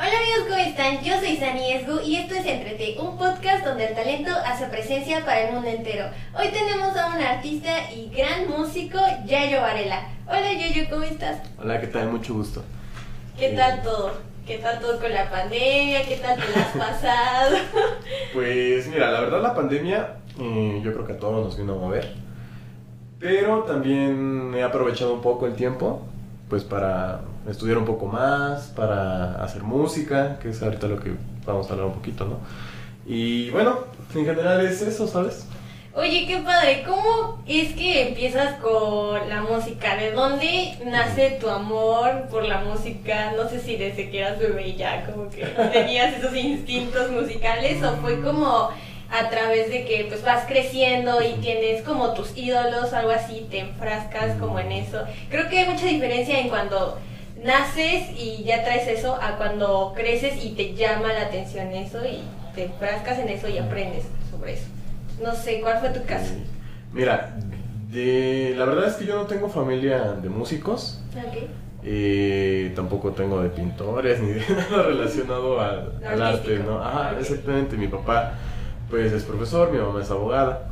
[0.00, 1.02] Hola amigos, ¿cómo están?
[1.02, 5.24] Yo soy Sani Esgu y esto es Entrete, un podcast donde el talento hace presencia
[5.24, 6.04] para el mundo entero.
[6.38, 10.06] Hoy tenemos a un artista y gran músico, Yayo Varela.
[10.28, 11.38] Hola Yayo, ¿cómo estás?
[11.60, 12.10] Hola, ¿qué tal?
[12.12, 12.62] Mucho gusto.
[13.36, 14.12] ¿Qué tal todo?
[14.46, 16.06] ¿Qué tal todo con la pandemia?
[16.06, 17.56] ¿Qué tal te la has pasado?
[18.32, 21.76] Pues mira, la verdad la pandemia eh, yo creo que a todos nos vino a
[21.76, 22.14] mover.
[23.18, 26.02] Pero también he aprovechado un poco el tiempo
[26.48, 31.12] pues para estudiar un poco más, para hacer música, que es ahorita lo que
[31.46, 32.38] vamos a hablar un poquito, ¿no?
[33.06, 33.80] Y bueno,
[34.14, 35.46] en general es eso, ¿sabes?
[35.94, 39.96] Oye, qué padre, ¿cómo es que empiezas con la música?
[39.96, 43.32] ¿De dónde nace tu amor por la música?
[43.36, 47.96] No sé si desde que eras bebé ya como que tenías esos instintos musicales o
[47.96, 48.70] fue como
[49.10, 53.60] a través de que pues vas creciendo y tienes como tus ídolos, algo así, te
[53.60, 55.02] enfrascas como en eso.
[55.30, 56.98] Creo que hay mucha diferencia en cuando
[57.42, 62.20] naces y ya traes eso a cuando creces y te llama la atención eso y
[62.54, 64.66] te enfrascas en eso y aprendes sobre eso.
[65.22, 66.34] No sé, ¿cuál fue tu caso?
[66.92, 67.34] Mira,
[67.90, 71.00] de, la verdad es que yo no tengo familia de músicos.
[71.16, 71.44] Ok.
[71.84, 76.58] Eh, tampoco tengo de pintores ni de nada relacionado al, al arte.
[76.58, 76.82] ¿no?
[76.82, 77.20] Ajá, Ok.
[77.20, 77.76] exactamente.
[77.76, 78.34] Mi papá,
[78.90, 80.70] pues, es profesor, mi mamá es abogada.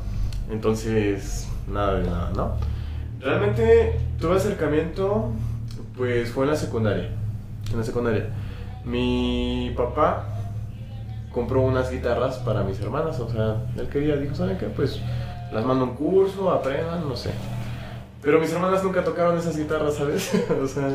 [0.50, 2.53] Entonces, nada de nada, ¿no?
[3.20, 5.33] Realmente tuve acercamiento,
[5.97, 7.11] pues, fue en la secundaria.
[7.70, 8.28] En la secundaria.
[8.84, 10.27] Mi papá
[11.33, 14.67] compró unas guitarras para mis hermanas, o sea, él quería, dijo, ¿saben qué?
[14.67, 15.01] Pues,
[15.53, 17.30] las mando un curso, aprendan, no sé.
[18.23, 20.33] Pero mis hermanas nunca tocaron esas guitarras, ¿sabes?
[20.62, 20.89] o sea,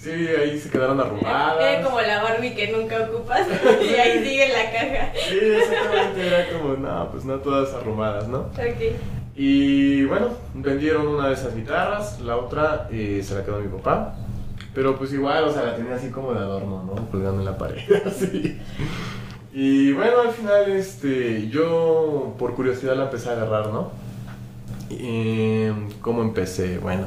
[0.00, 1.56] sí, ahí se quedaron arrugadas.
[1.60, 3.46] Era como la Barbie que nunca ocupas
[3.82, 5.12] y ahí sigue la caja.
[5.28, 8.38] Sí, exactamente, era como, no, pues no todas arrumadas, ¿no?
[8.38, 8.96] Ok.
[9.36, 14.16] Y bueno, vendieron una de esas guitarras, la otra eh, se la quedó mi papá.
[14.74, 17.10] Pero pues igual, o sea, la tenía así como de adorno, ¿no?
[17.10, 18.58] Colgando en la pared, así.
[19.52, 23.90] Y bueno, al final, este, yo por curiosidad la empecé a agarrar, ¿no?
[24.90, 25.68] Y,
[26.00, 26.78] ¿Cómo empecé?
[26.78, 27.06] Bueno,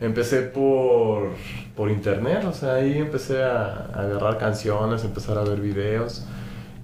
[0.00, 1.30] empecé por,
[1.76, 6.26] por internet, o sea, ahí empecé a, a agarrar canciones, empezar a ver videos.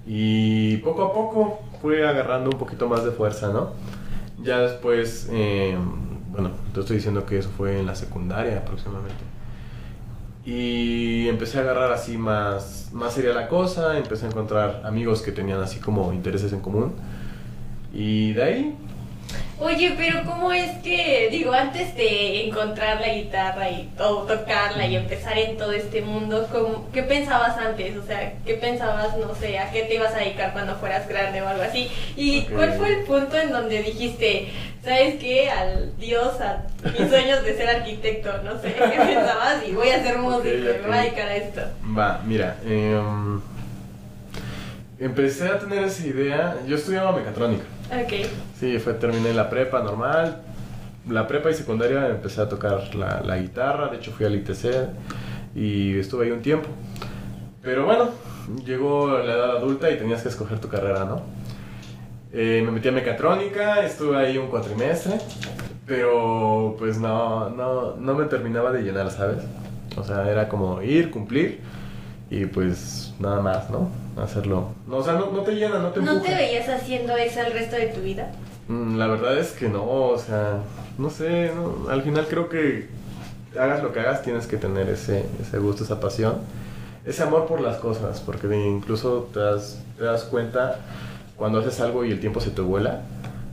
[0.05, 3.71] Y poco a poco fue agarrando un poquito más de fuerza, ¿no?
[4.43, 5.77] Ya después, eh,
[6.31, 9.23] bueno, te estoy diciendo que eso fue en la secundaria aproximadamente.
[10.45, 15.31] Y empecé a agarrar así más, más seria la cosa, empecé a encontrar amigos que
[15.31, 16.93] tenían así como intereses en común.
[17.93, 18.77] Y de ahí,
[19.59, 25.37] Oye, pero ¿cómo es que, digo, antes de encontrar la guitarra y tocarla y empezar
[25.37, 27.95] en todo este mundo, ¿cómo- ¿qué pensabas antes?
[27.95, 31.43] O sea, ¿qué pensabas, no sé, a qué te ibas a dedicar cuando fueras grande
[31.43, 31.91] o algo así?
[32.15, 34.49] ¿Y cuál fue el punto en donde dijiste,
[34.83, 35.51] ¿sabes qué?
[35.51, 36.63] Al Dios, a
[36.97, 39.57] mis sueños de ser arquitecto, no sé, ¿qué pensabas?
[39.69, 41.61] Y voy a ser músico, Ok, y me voy a dedicar a esto.
[41.95, 43.39] va, mira, em,
[44.99, 47.63] empecé a tener esa idea, yo estudiaba mecatrónica.
[47.91, 48.13] Ok.
[48.57, 50.41] Sí, fue, terminé la prepa normal.
[51.09, 55.99] La prepa y secundaria empecé a tocar la, guitarra, de hecho fui al ITC y
[55.99, 56.69] estuve ahí un tiempo.
[57.61, 58.11] Pero bueno,
[58.65, 61.21] llegó la edad adulta y tenías que escoger tu carrera, ¿no?
[62.31, 65.19] Eh, me metí a mecatrónica, estuve ahí un cuatrimestre,
[65.85, 69.43] pero pues no, no, no me terminaba de llenar, ¿sabes?
[69.97, 71.59] O sea, era como ir, cumplir
[72.29, 73.89] y pues nada más, ¿no?
[74.17, 74.69] Hacerlo.
[74.87, 76.29] No, o sea, no, no te llena, no te ¿No empuja.
[76.31, 78.31] te veías haciendo eso el resto de tu vida?
[78.67, 80.59] Mm, La verdad es que no, o sea,
[80.97, 82.89] no sé, no, al final creo que
[83.59, 86.35] hagas lo que hagas tienes que tener ese, ese gusto, esa pasión,
[87.05, 90.79] ese amor por las cosas, porque incluso te das, te das cuenta
[91.37, 93.01] cuando haces algo y el tiempo se te vuela,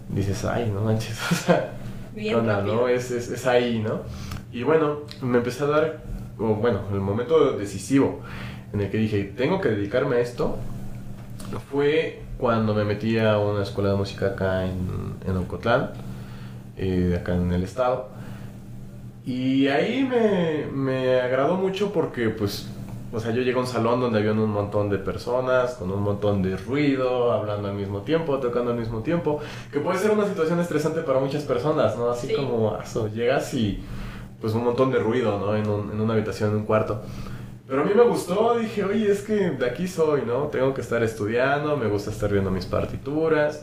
[0.09, 1.73] dices, ay, no manches, o sea,
[2.15, 2.75] Bien ¿qué onda, rápido.
[2.75, 2.89] no?
[2.89, 4.01] Es, es, es ahí, ¿no?
[4.53, 6.03] Y bueno, me empecé a dar,
[6.39, 8.21] o bueno, el momento decisivo
[8.73, 10.57] en el que dije, tengo que dedicarme a esto,
[11.71, 15.91] fue cuando me metí a una escuela de música acá en, en Ocotlán,
[16.77, 18.09] eh, acá en el estado.
[19.27, 22.67] Y ahí me, me agradó mucho porque, pues,
[23.13, 26.03] o sea, yo llegué a un salón donde había un montón de personas, con un
[26.03, 29.41] montón de ruido, hablando al mismo tiempo, tocando al mismo tiempo,
[29.73, 32.11] que puede ser una situación estresante para muchas personas, ¿no?
[32.11, 32.35] Así Sí.
[32.37, 33.83] como, aso, llegas y,
[34.41, 35.57] pues, un montón de ruido, ¿no?
[35.57, 37.03] En, un- en una habitación, en un cuarto.
[37.69, 40.45] Pero a mí me gustó, dije, oye, es que de aquí soy, ¿no?
[40.45, 43.63] Tengo que estar estudiando, me gusta estar viendo mis partituras.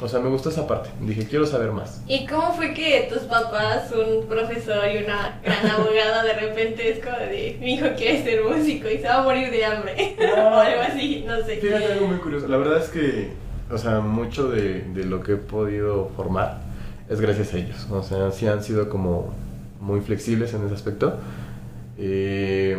[0.00, 0.90] O sea, me gustó esa parte.
[1.00, 2.02] Dije, quiero saber más.
[2.06, 7.04] ¿Y cómo fue que tus papás, un profesor y una gran abogada, de repente es
[7.04, 10.16] como de, mi hijo quiere ser músico y se va a morir de hambre?
[10.20, 10.26] No.
[10.56, 11.56] o algo así, no sé.
[11.56, 12.46] Fíjate algo muy curioso.
[12.46, 13.32] La verdad es que,
[13.72, 16.60] o sea, mucho de, de lo que he podido formar
[17.08, 17.88] es gracias a ellos.
[17.90, 19.34] O sea, sí han sido como
[19.80, 21.18] muy flexibles en ese aspecto.
[21.98, 22.78] Eh,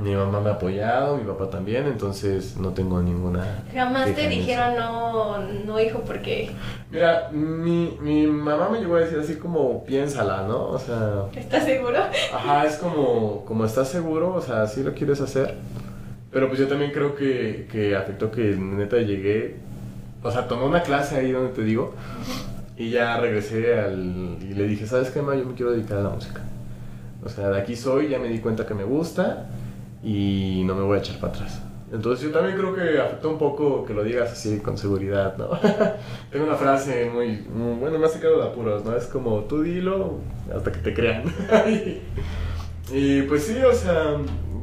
[0.00, 3.64] Mi mamá me ha apoyado, mi papá también, entonces no tengo ninguna...
[3.74, 6.50] Jamás te dijeron no, no hijo, porque
[6.90, 10.68] Mira, mi, mi mamá me llegó a decir así como piénsala, ¿no?
[10.68, 11.98] O sea, estás seguro.
[12.34, 15.56] ajá, es como, como estás seguro, o sea, sí lo quieres hacer.
[16.30, 19.56] Pero pues yo también creo que, que afectó que neta llegué,
[20.22, 21.94] o sea, tomé una clase ahí donde te digo,
[22.76, 25.34] y ya regresé al, y le dije, ¿sabes qué, ma?
[25.34, 26.42] Yo me quiero dedicar a la música.
[27.24, 29.48] O sea, de aquí soy, ya me di cuenta que me gusta
[30.02, 31.62] y no me voy a echar para atrás.
[31.90, 35.48] Entonces yo también creo que afectó un poco que lo digas así con seguridad, ¿no?
[36.30, 38.94] Tengo una frase muy, muy- bueno, me ha sacado de apuros, ¿no?
[38.94, 40.18] Es como, tú dilo
[40.54, 41.24] hasta que te crean.
[42.92, 44.16] y pues sí, o sea,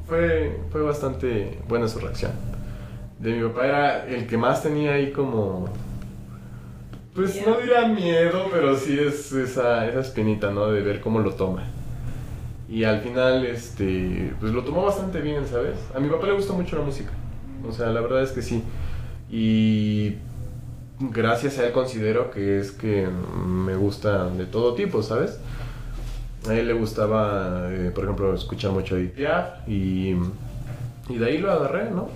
[0.07, 2.31] fue, fue bastante buena su reacción.
[3.19, 5.67] De mi papá era el que más tenía ahí como...
[7.15, 10.67] Pues no diría miedo, pero sí es esa, esa espinita, ¿no?
[10.67, 11.63] De ver cómo lo toma.
[12.67, 15.77] Y al final, este, pues lo tomó bastante bien, ¿sabes?
[15.94, 17.12] A mi papá le gusta mucho la música.
[17.67, 18.63] O sea, la verdad es que sí.
[19.29, 20.15] Y
[21.00, 23.07] gracias a él considero que es que
[23.45, 25.39] me gusta de todo tipo, ¿sabes?
[26.47, 30.15] A él le gustaba, eh, por ejemplo, escuchar mucho Edith Piaf y,
[31.09, 32.09] y de ahí lo agarré, ¿no?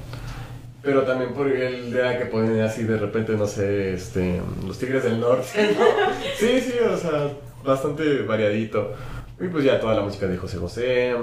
[0.82, 5.04] Pero también por él era que ponía así de repente, no sé, este, los Tigres
[5.04, 5.86] del Norte, ¿no?
[6.38, 7.32] Sí, sí, o sea,
[7.66, 8.94] bastante variadito.
[9.42, 11.16] Y pues ya toda la música de José José.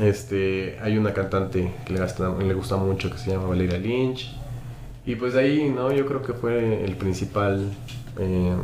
[0.00, 4.34] Este, hay una cantante que le, gasta- le gusta mucho que se llama Valeria Lynch.
[5.04, 5.90] Y pues de ahí, ¿no?
[5.92, 7.70] Yo creo que fue el principal.
[8.18, 8.54] eh,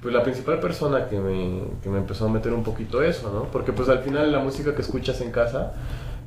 [0.00, 3.44] pues la principal persona que me, que me empezó a meter un poquito eso, ¿no?
[3.50, 5.72] Porque pues al final la música que escuchas en casa,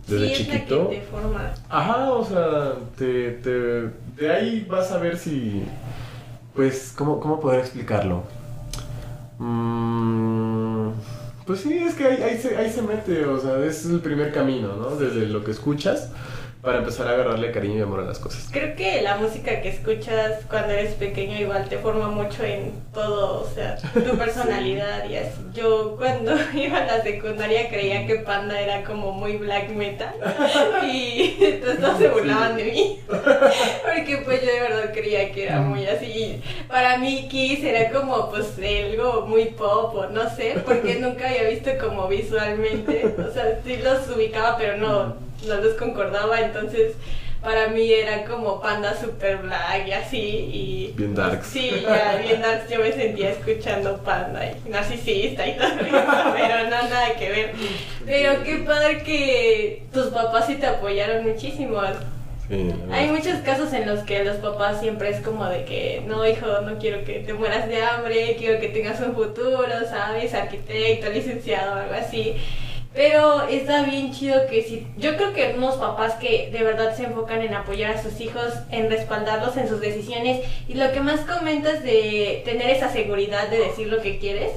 [0.10, 0.84] desde sí, chiquito.
[0.84, 1.54] la que te forma.
[1.70, 5.64] Ajá, o sea, te, te- de ahí vas a ver si,
[6.54, 8.24] pues, ¿cómo, cómo poder explicarlo?
[9.40, 10.61] Mm,
[11.52, 14.32] pues sí, es que ahí, ahí, se, ahí se mete, o sea, es el primer
[14.32, 14.96] camino, ¿no?
[14.96, 16.10] Desde lo que escuchas
[16.62, 18.48] para empezar a agarrarle cariño y amor a las cosas.
[18.52, 23.42] Creo que la música que escuchas cuando eres pequeño igual te forma mucho en todo,
[23.42, 25.42] o sea, tu personalidad y así.
[25.54, 30.14] Yo cuando iba a la secundaria creía que Panda era como muy black metal
[30.84, 35.62] y entonces todos se burlaban de mí porque pues yo de verdad creía que era
[35.62, 36.42] muy así.
[36.68, 41.50] Para mí Kiss era como pues algo muy pop o no sé, porque nunca había
[41.50, 46.94] visto como visualmente, o sea, sí los ubicaba pero no no los concordaba, entonces
[47.42, 51.48] para mí era como panda super black y así y Bien darks.
[51.48, 55.80] sí, ya bien darks yo me sentía escuchando panda y narcisista y todo eso,
[56.36, 57.52] pero no nada que ver.
[58.06, 61.82] Pero qué padre que tus papás sí te apoyaron muchísimo.
[62.48, 62.70] Sí.
[62.92, 66.46] Hay muchos casos en los que los papás siempre es como de que, no, hijo,
[66.64, 70.34] no quiero que te mueras de hambre, quiero que tengas un futuro, ¿sabes?
[70.34, 72.36] Arquitecto, licenciado, algo así.
[72.94, 74.86] Pero está bien chido que si...
[74.98, 78.54] Yo creo que unos papás que de verdad se enfocan en apoyar a sus hijos,
[78.70, 83.60] en respaldarlos en sus decisiones, y lo que más comentas de tener esa seguridad de
[83.60, 84.52] decir lo que quieres,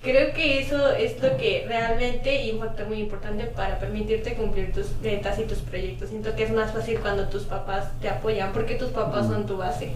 [0.00, 4.72] Creo que eso es lo que realmente y un factor muy importante para permitirte cumplir
[4.72, 6.10] tus metas y tus proyectos.
[6.10, 9.56] Siento que es más fácil cuando tus papás te apoyan, porque tus papás son tu
[9.56, 9.90] base.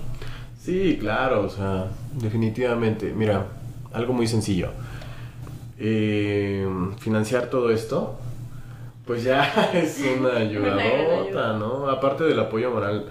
[0.61, 3.13] Sí, claro, o sea, definitivamente.
[3.15, 3.47] Mira,
[3.93, 4.71] algo muy sencillo.
[5.84, 6.64] Eh,
[7.00, 8.14] financiar todo esto,
[9.05, 11.90] pues ya es una ayudadota, ¿no?
[11.90, 13.06] Aparte del apoyo moral.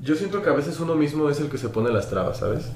[0.00, 2.70] Yo siento que a veces uno mismo es el que se pone las trabas, ¿sabes?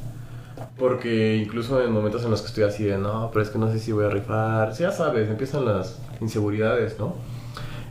[0.77, 3.71] Porque incluso en momentos en los que estoy así de, no, pero es que no
[3.71, 7.15] sé si voy a rifar, ya sabes, empiezan las inseguridades, ¿no?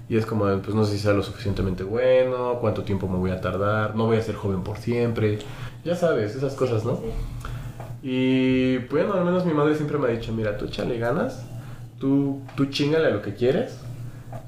[0.10, 3.32] Y es como, pues no sé si sea lo suficientemente bueno, cuánto tiempo me voy
[3.32, 5.40] a tardar, no voy a ser joven por siempre,
[5.86, 6.98] ya sabes, esas cosas, ¿no?
[6.98, 7.53] Sí, sí.
[8.04, 11.46] Y bueno, al menos mi madre siempre me ha dicho, mira, tú échale ganas,
[12.00, 13.80] tú, tú chingale a lo que quieres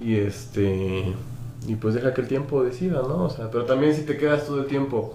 [0.02, 1.14] y este
[1.68, 3.24] y pues deja que el tiempo decida, ¿no?
[3.24, 5.14] O sea, pero también si te quedas todo el tiempo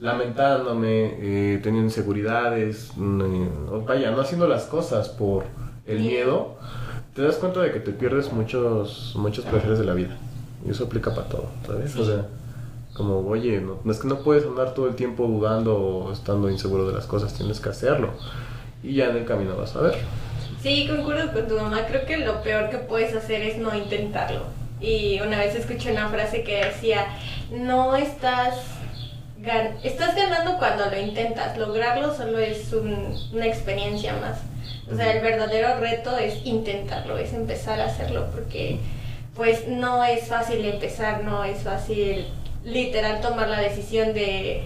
[0.00, 3.48] lamentándome, eh, teniendo inseguridades, mm, eh,
[3.86, 5.44] vaya, no haciendo las cosas por
[5.86, 6.56] el miedo,
[7.14, 10.16] te das cuenta de que te pierdes muchos muchos placeres de la vida.
[10.64, 11.96] Y eso aplica para todo, ¿sabes?
[11.96, 12.26] O sea,
[12.98, 16.86] como, oye, no, es que no puedes andar todo el tiempo dudando o estando inseguro
[16.86, 18.10] de las cosas, tienes que hacerlo.
[18.82, 19.94] Y ya en el camino vas a ver.
[20.62, 21.86] Sí, concuerdo con tu mamá.
[21.88, 24.42] Creo que lo peor que puedes hacer es no intentarlo.
[24.80, 27.06] Y una vez escuché una frase que decía,
[27.50, 28.56] no estás,
[29.40, 34.38] gan- estás ganando cuando lo intentas, lograrlo solo es un- una experiencia más.
[34.92, 38.78] O sea, el verdadero reto es intentarlo, es empezar a hacerlo, porque
[39.34, 42.26] pues no es fácil empezar, no es fácil
[42.68, 44.62] literal tomar la decisión de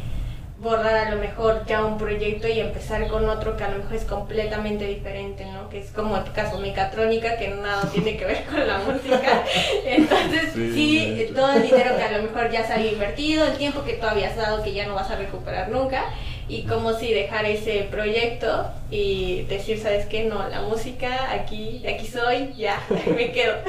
[0.63, 3.95] bordar a lo mejor ya un proyecto y empezar con otro que a lo mejor
[3.95, 5.69] es completamente diferente, ¿no?
[5.69, 9.43] Que es como el caso mecatrónica, que nada tiene que ver con la música.
[9.85, 13.83] Entonces, sí, todo el dinero que a lo mejor ya se había invertido, el tiempo
[13.83, 16.05] que tú habías dado que ya no vas a recuperar nunca,
[16.49, 20.25] y como si dejar ese proyecto y decir, ¿sabes qué?
[20.25, 22.81] No, la música, aquí, aquí soy, ya,
[23.17, 23.55] me quedo.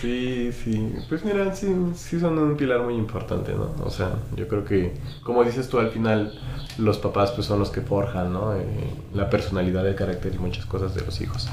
[0.00, 3.74] Sí, sí, pues mira, sí, sí son un pilar muy importante, ¿no?
[3.82, 6.38] O sea, yo creo que, como dices tú, al final
[6.76, 8.54] los papás pues son los que forjan, ¿no?
[8.54, 8.66] Eh,
[9.14, 11.48] la personalidad, el carácter y muchas cosas de los hijos.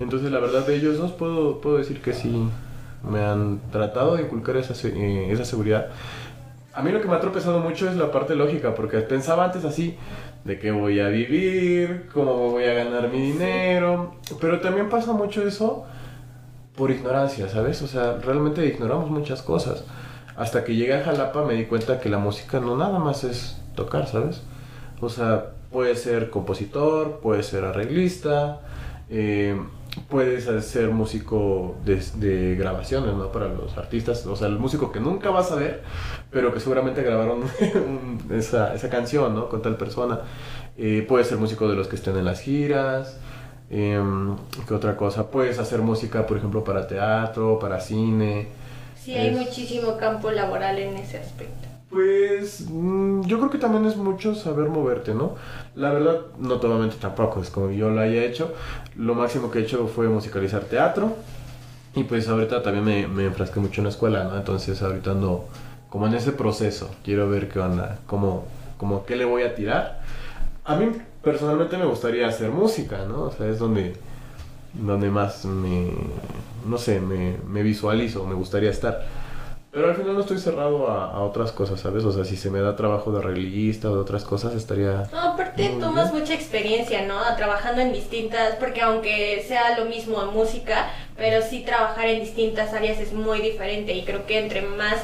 [0.00, 2.48] Entonces, la verdad de ellos dos puedo, puedo decir que sí
[3.08, 5.88] me han tratado de inculcar esa, eh, esa seguridad
[6.74, 9.64] a mí lo que me ha tropezado mucho es la parte lógica, porque pensaba antes
[9.64, 9.96] así,
[10.44, 15.46] de qué voy a vivir, cómo voy a ganar mi dinero, pero también pasa mucho
[15.46, 15.84] eso
[16.76, 17.82] por ignorancia, ¿sabes?
[17.82, 19.84] O sea, realmente ignoramos muchas cosas.
[20.36, 23.60] Hasta que llegué a Jalapa me di cuenta que la música no nada más es
[23.74, 24.42] tocar, ¿sabes?
[25.00, 28.60] O sea, puede ser compositor, puede ser arreglista,
[29.10, 29.60] eh,
[30.08, 33.30] puedes ser músico de, grabaciones, ¿no?
[33.30, 35.82] Para los artistas, o sea, el músico que nunca vas a ver,
[36.30, 37.44] pero que seguramente grabaron
[38.30, 39.48] esa, esa, canción, ¿no?
[39.48, 40.20] Con tal persona.
[40.76, 43.18] Eh, puedes ser músico de los que estén en las giras.
[43.70, 45.30] Em, ¿Qué otra cosa?
[45.30, 48.48] Puedes hacer música, por ejemplo, para teatro, para cine.
[48.96, 51.71] Sí, hay muchísimo campo laboral en ese aspecto.
[51.92, 55.34] Pues mm, yo creo que también es mucho saber moverte, ¿no?
[55.74, 58.54] La verdad, no totalmente tampoco es como yo lo haya hecho.
[58.96, 61.14] Lo máximo que he hecho fue musicalizar teatro.
[61.94, 64.36] Y pues ahorita también me, me enfrasqué mucho en la escuela, ¿no?
[64.38, 65.44] Entonces ahorita ando
[65.90, 66.90] como en ese proceso.
[67.04, 68.46] Quiero ver qué onda, cómo,
[68.78, 70.00] como qué le voy a tirar.
[70.64, 70.86] A mí
[71.22, 73.24] personalmente me gustaría hacer música, ¿no?
[73.24, 73.94] O sea, es donde,
[74.72, 75.92] donde más me,
[76.66, 79.21] no sé, me, me visualizo, me gustaría estar.
[79.72, 82.04] Pero al final no estoy cerrado a, otras cosas, ¿sabes?
[82.04, 85.08] O sea, si se me da trabajo de arreglista o de otras cosas, estaría...
[85.10, 87.18] No, aparte tomas mucha experiencia, ¿no?
[87.36, 92.74] Trabajando en distintas, porque aunque sea lo mismo en música, pero sí trabajar en distintas
[92.74, 94.96] áreas es muy diferente y creo que entre más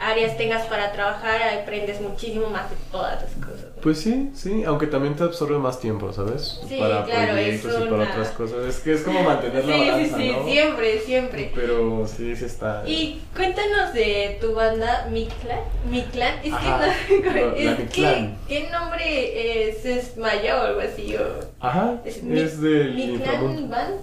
[0.00, 3.45] áreas tengas para trabajar, aprendes muchísimo más de todas las cosas.
[3.86, 6.60] Pues sí, sí, aunque también te absorbe más tiempo, ¿sabes?
[6.68, 8.64] Sí, para claro, proyectos y para otras cosas.
[8.64, 11.52] Es que es como mantener la balanza, Sí, sí, siempre, siempre.
[11.54, 12.82] Pero sí, sí está.
[12.84, 15.60] Y cuéntanos de tu banda Miclan.
[15.88, 19.84] Miclan, es que no, es que, ¿qué nombre es?
[19.84, 21.14] ¿Es maya o algo así?
[21.14, 21.24] O...
[21.60, 23.22] Ajá, es, es del
[23.68, 24.00] Band.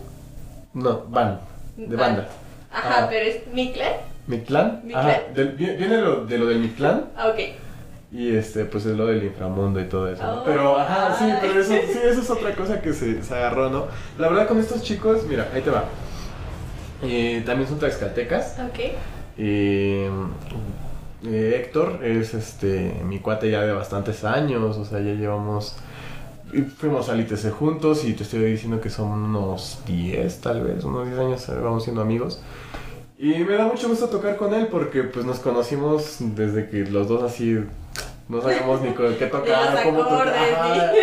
[0.76, 1.40] No, Band,
[1.76, 2.30] de banda.
[2.72, 3.92] Ajá, pero es Miclan.
[4.28, 4.82] ¿Mictlán?
[4.96, 7.10] Ajá, viene lo, de lo del Mictlán.
[7.18, 7.40] Ah, ok.
[8.14, 10.24] Y este, pues es lo del inframundo y todo eso.
[10.24, 13.72] Oh, pero, ajá, sí, pero eso, sí, eso es otra cosa que se, se, agarró,
[13.72, 13.88] ¿no?
[14.20, 15.86] La verdad con estos chicos, mira, ahí te va.
[17.02, 18.60] Eh, también son tlaxcaltecas.
[18.60, 18.80] Ok.
[19.38, 20.10] Eh,
[21.26, 25.76] Héctor es este mi cuate ya de bastantes años, o sea, ya llevamos
[26.78, 31.08] fuimos al ITC juntos y te estoy diciendo que son unos 10 tal vez, unos
[31.08, 32.42] 10 años vamos siendo amigos.
[33.18, 37.08] Y me da mucho gusto tocar con él porque pues nos conocimos desde que los
[37.08, 37.58] dos así
[38.30, 40.94] no sabíamos ni qué tocar, cómo tocar.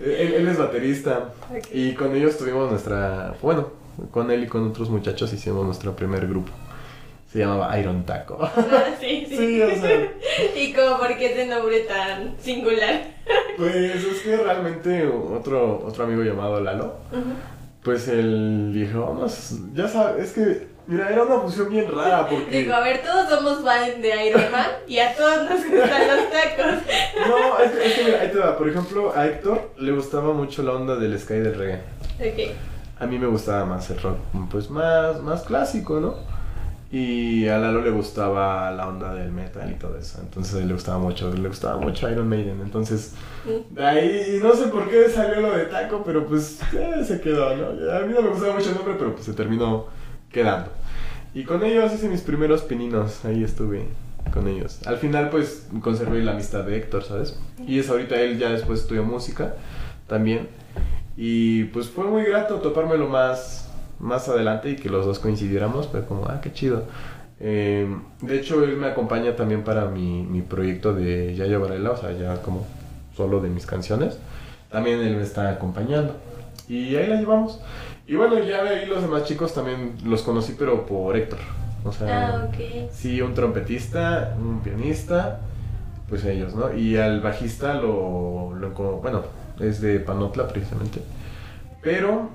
[0.00, 1.32] Él, es baterista
[1.72, 3.68] y con ellos tuvimos nuestra, bueno,
[4.10, 6.50] con él y con otros muchachos hicimos nuestro primer grupo.
[7.30, 8.38] Se llamaba Iron Taco.
[8.40, 9.36] Ah, sí, sí.
[9.36, 10.12] sí o sea.
[10.56, 13.14] ¿Y cómo por qué ese nombre tan singular?
[13.56, 16.96] Pues es que realmente otro, otro amigo llamado Lalo,
[17.84, 22.58] pues él dijo, vamos, ya sabes, es que Mira, era una fusión bien rara porque...
[22.58, 26.30] Digo, a ver, todos somos fans de Iron Man y a todos nos gustan los
[26.30, 26.82] tacos.
[27.26, 28.58] No, es, que mira, ahí te va.
[28.58, 31.80] Por ejemplo, a Héctor le gustaba mucho la onda del sky del reggae.
[32.20, 32.54] Ok.
[33.00, 34.18] A mí me gustaba más el rock,
[34.50, 36.16] pues más, más clásico, ¿no?
[36.92, 40.18] Y a Lalo le gustaba la onda del metal y todo eso.
[40.20, 42.60] Entonces le gustaba mucho, le gustaba mucho Iron Maiden.
[42.62, 43.14] Entonces,
[43.44, 43.74] mm.
[43.74, 47.56] de ahí, no sé por qué salió lo de taco, pero pues eh, se quedó,
[47.56, 47.90] ¿no?
[47.90, 49.86] A mí no me gustaba mucho el nombre, pero pues se terminó
[50.34, 50.70] quedando.
[51.32, 53.86] Y con ellos hice mis primeros pininos, ahí estuve
[54.32, 54.80] con ellos.
[54.86, 57.38] Al final pues conservé la amistad de Héctor, ¿sabes?
[57.66, 59.54] Y es ahorita él ya después estudió música
[60.06, 60.48] también.
[61.16, 66.04] Y pues fue muy grato topármelo más, más adelante y que los dos coincidiéramos, fue
[66.04, 66.84] como, ah, qué chido.
[67.40, 67.88] Eh,
[68.20, 72.12] de hecho, él me acompaña también para mi, mi proyecto de Yayo Varela, o sea,
[72.12, 72.66] ya como
[73.16, 74.18] solo de mis canciones.
[74.70, 76.16] También él me está acompañando.
[76.68, 77.60] Y ahí la llevamos.
[78.06, 81.38] Y bueno, ya de ahí los demás chicos también los conocí, pero por Héctor.
[81.84, 82.88] O sea, ah, okay.
[82.92, 85.40] sí, un trompetista, un pianista,
[86.08, 86.74] pues ellos, ¿no?
[86.74, 89.22] Y al bajista lo, lo bueno,
[89.60, 91.00] es de Panotla precisamente.
[91.82, 92.30] Pero,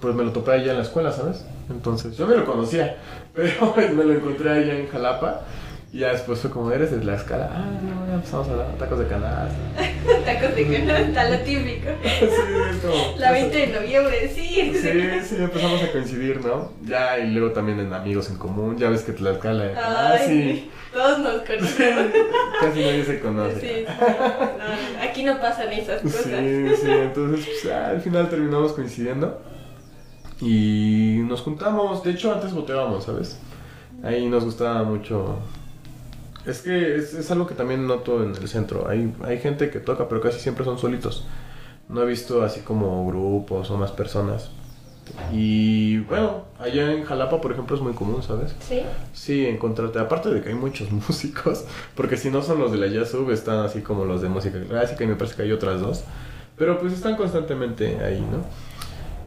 [0.00, 1.44] pues me lo topé allá en la escuela, ¿sabes?
[1.70, 2.96] Entonces, yo me lo conocía,
[3.34, 5.42] pero me lo encontré allá en Jalapa.
[5.90, 7.48] Y ya después fue como, eres de la escala.
[7.50, 9.56] Ah, no, ya empezamos a hablar, tacos de canasta.
[10.24, 11.88] Tacos de canasta, lo típico.
[12.02, 13.16] sí, es como.
[13.16, 14.72] La 20 de noviembre, sí.
[14.74, 16.72] Sí, sí, empezamos a coincidir, ¿no?
[16.84, 19.72] Ya, y luego también en amigos en común, ya ves que Tlaxcala.
[19.76, 20.70] Ah, Ay, sí.
[20.92, 22.04] Todos nos conocemos.
[22.60, 23.60] Casi nadie se conoce.
[23.60, 23.84] Sí, sí.
[23.88, 26.22] No, aquí no pasan esas cosas.
[26.22, 29.40] Sí, sí, entonces pues, ah, al final terminamos coincidiendo
[30.40, 32.02] y nos juntamos.
[32.04, 33.38] De hecho, antes boteábamos, ¿sabes?
[34.02, 35.38] Ahí nos gustaba mucho.
[36.48, 38.88] Es que es, es algo que también noto en el centro.
[38.88, 41.26] Hay, hay gente que toca, pero casi siempre son solitos.
[41.88, 44.50] No he visto así como grupos o más personas.
[45.32, 48.54] Y bueno, allá en Jalapa, por ejemplo, es muy común, ¿sabes?
[48.60, 48.82] Sí.
[49.12, 49.98] Sí, encontrarte.
[49.98, 51.64] Aparte de que hay muchos músicos,
[51.94, 54.58] porque si no son los de la Jazz Sub, están así como los de música
[54.62, 56.04] clásica y me parece que hay otras dos.
[56.56, 58.44] Pero pues están constantemente ahí, ¿no?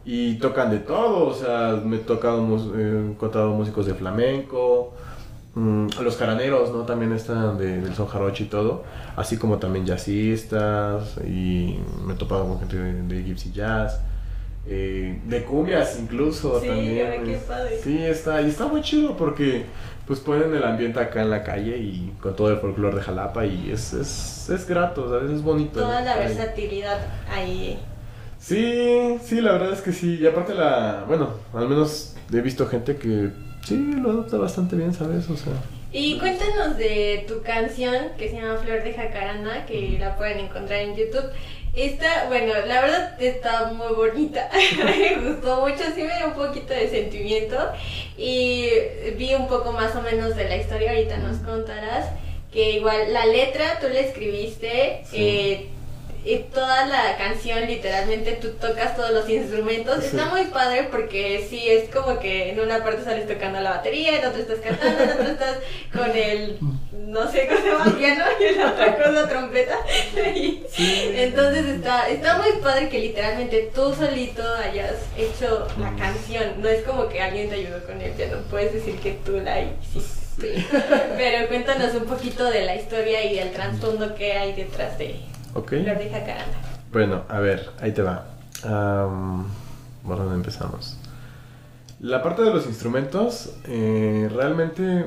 [0.04, 2.44] Y tocan de todo, o sea, me he tocado,
[2.76, 4.94] eh, he encontrado músicos de flamenco,
[5.56, 6.84] mm, los caraneros, ¿no?
[6.84, 8.84] También están de, del son jarocho y todo,
[9.16, 14.00] así como también jazzistas, y me he topado con gente de, de gypsy jazz.
[14.68, 17.40] eh, de cumbias incluso Sí, también.
[17.48, 17.80] padre.
[17.84, 19.66] Sí, está, y está muy chido porque
[20.06, 23.46] pues ponen el ambiente acá en la calle y con todo el folclore de Jalapa
[23.46, 25.32] y es, es, es grato, ¿sabes?
[25.32, 25.80] Es bonito.
[25.80, 26.20] Toda la Ahí.
[26.28, 27.00] versatilidad
[27.34, 27.80] ahí.
[28.38, 30.18] Sí, sí, la verdad es que sí.
[30.22, 33.30] Y aparte la, bueno, al menos he visto gente que
[33.64, 35.30] sí lo adopta bastante bien, ¿sabes?
[35.30, 35.54] O sea,
[35.94, 40.80] Y cuéntanos de tu canción que se llama Flor de Jacaranda, que la pueden encontrar
[40.82, 41.26] en YouTube.
[41.74, 44.50] Esta, bueno, la verdad está muy bonita,
[44.84, 47.58] me gustó mucho, sí me dio un poquito de sentimiento
[48.18, 48.68] y
[49.18, 52.08] vi un poco más o menos de la historia, ahorita nos contarás,
[52.52, 55.16] que igual la letra tú la escribiste, Sí.
[55.18, 55.70] eh,
[56.24, 60.00] y toda la canción literalmente tú tocas todos los instrumentos.
[60.02, 60.08] Sí.
[60.08, 64.20] Está muy padre porque sí es como que en una parte sales tocando la batería,
[64.20, 65.58] en otra estás cantando, en otra estás
[65.92, 66.60] con el
[67.12, 69.78] no sé cómo se llama el piano y en la otra cosa trompeta.
[70.36, 71.12] Y Sí.
[71.16, 76.62] Entonces está, está muy padre que literalmente tú solito hayas hecho la canción.
[76.62, 79.62] No es como que alguien te ayudó con el piano, puedes decir que tú la
[79.62, 80.66] hiciste.
[81.18, 85.16] Pero cuéntanos un poquito de la historia y del trasfondo que hay detrás de
[85.54, 85.72] ok.
[86.92, 88.26] Bueno, a ver, ahí te va.
[88.64, 89.46] Am,
[90.06, 90.98] ¿Por dónde empezamos?
[92.00, 95.06] La parte de los instrumentos, eh, realmente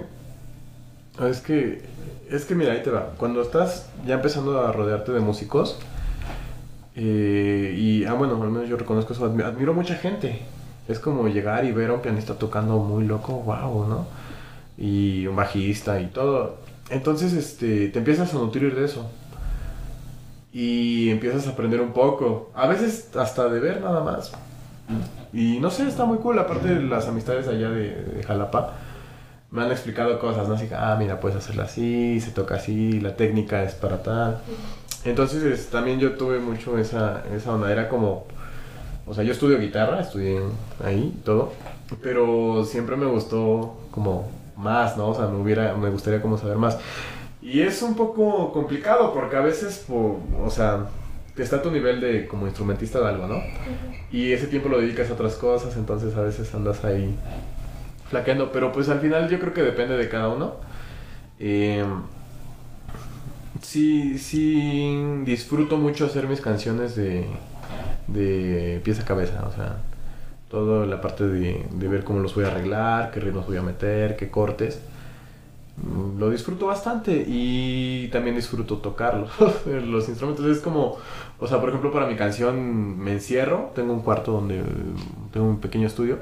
[1.29, 1.83] es que,
[2.31, 3.11] es que mira, ahí te va.
[3.17, 5.79] Cuando estás ya empezando a rodearte de músicos,
[6.97, 10.43] eh, y, ah, bueno, al menos yo reconozco eso, admi- admiro mucha gente.
[10.87, 14.07] Es como llegar y ver a un pianista tocando muy loco, wow, ¿no?
[14.79, 16.59] Y un bajista y todo.
[16.91, 19.11] Entonces, este, te empiezas a nutrir de eso
[20.55, 22.51] y empiezas a aprender un poco.
[22.55, 24.33] A veces hasta de ver nada más.
[25.33, 26.39] Y no sé, está muy cool.
[26.39, 28.75] Aparte de las amistades allá de, de Jalapa,
[29.51, 30.55] me han explicado cosas, ¿no?
[30.55, 34.41] Así que, ah, mira, puedes hacerla así, se toca así, la técnica es para tal.
[35.05, 37.71] Entonces, es- también yo tuve mucho esa, esa onda.
[37.73, 38.25] Era como,
[39.07, 40.41] o sea, yo estudio guitarra, estudié
[40.85, 41.53] ahí todo,
[42.03, 45.09] pero siempre me gustó como más, ¿no?
[45.09, 46.79] O sea, me, hubiera, me gustaría como saber más.
[47.45, 50.87] Y es un poco complicado porque a veces, po- o sea,
[51.37, 53.43] está a tu nivel de como instrumentista de algo, ¿no?
[54.11, 57.15] Y ese tiempo lo dedicas a otras cosas, entonces a veces andas ahí
[58.09, 58.53] flaqueando.
[58.53, 60.55] Pero pues al final yo creo que depende de cada uno.
[61.39, 61.85] Eh,
[63.63, 67.27] sí, sí disfruto mucho hacer mis canciones de,
[68.09, 69.79] de pieza a cabeza, o sea,
[70.51, 73.63] toda la parte de, de ver cómo los voy a arreglar, qué ritmos voy a
[73.63, 74.81] meter, qué cortes.
[75.77, 79.31] Mm, Lo disfruto bastante y también disfruto tocarlos,
[79.67, 80.47] los instrumentos.
[80.47, 80.97] Es como,
[81.39, 84.63] o sea, por ejemplo, para mi canción me encierro, tengo un cuarto donde
[85.33, 86.19] tengo un pequeño estudio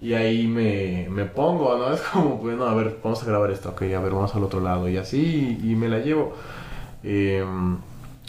[0.00, 1.92] y ahí me, me pongo, ¿no?
[1.94, 4.60] Es como, bueno, a ver, vamos a grabar esto, ok, a ver, vamos al otro
[4.60, 6.34] lado y así, y, me la llevo.
[7.04, 7.44] Eh,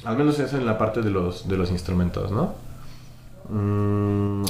[0.05, 2.53] al menos eso en la parte de los, de los instrumentos, ¿no?
[3.49, 4.43] Mm,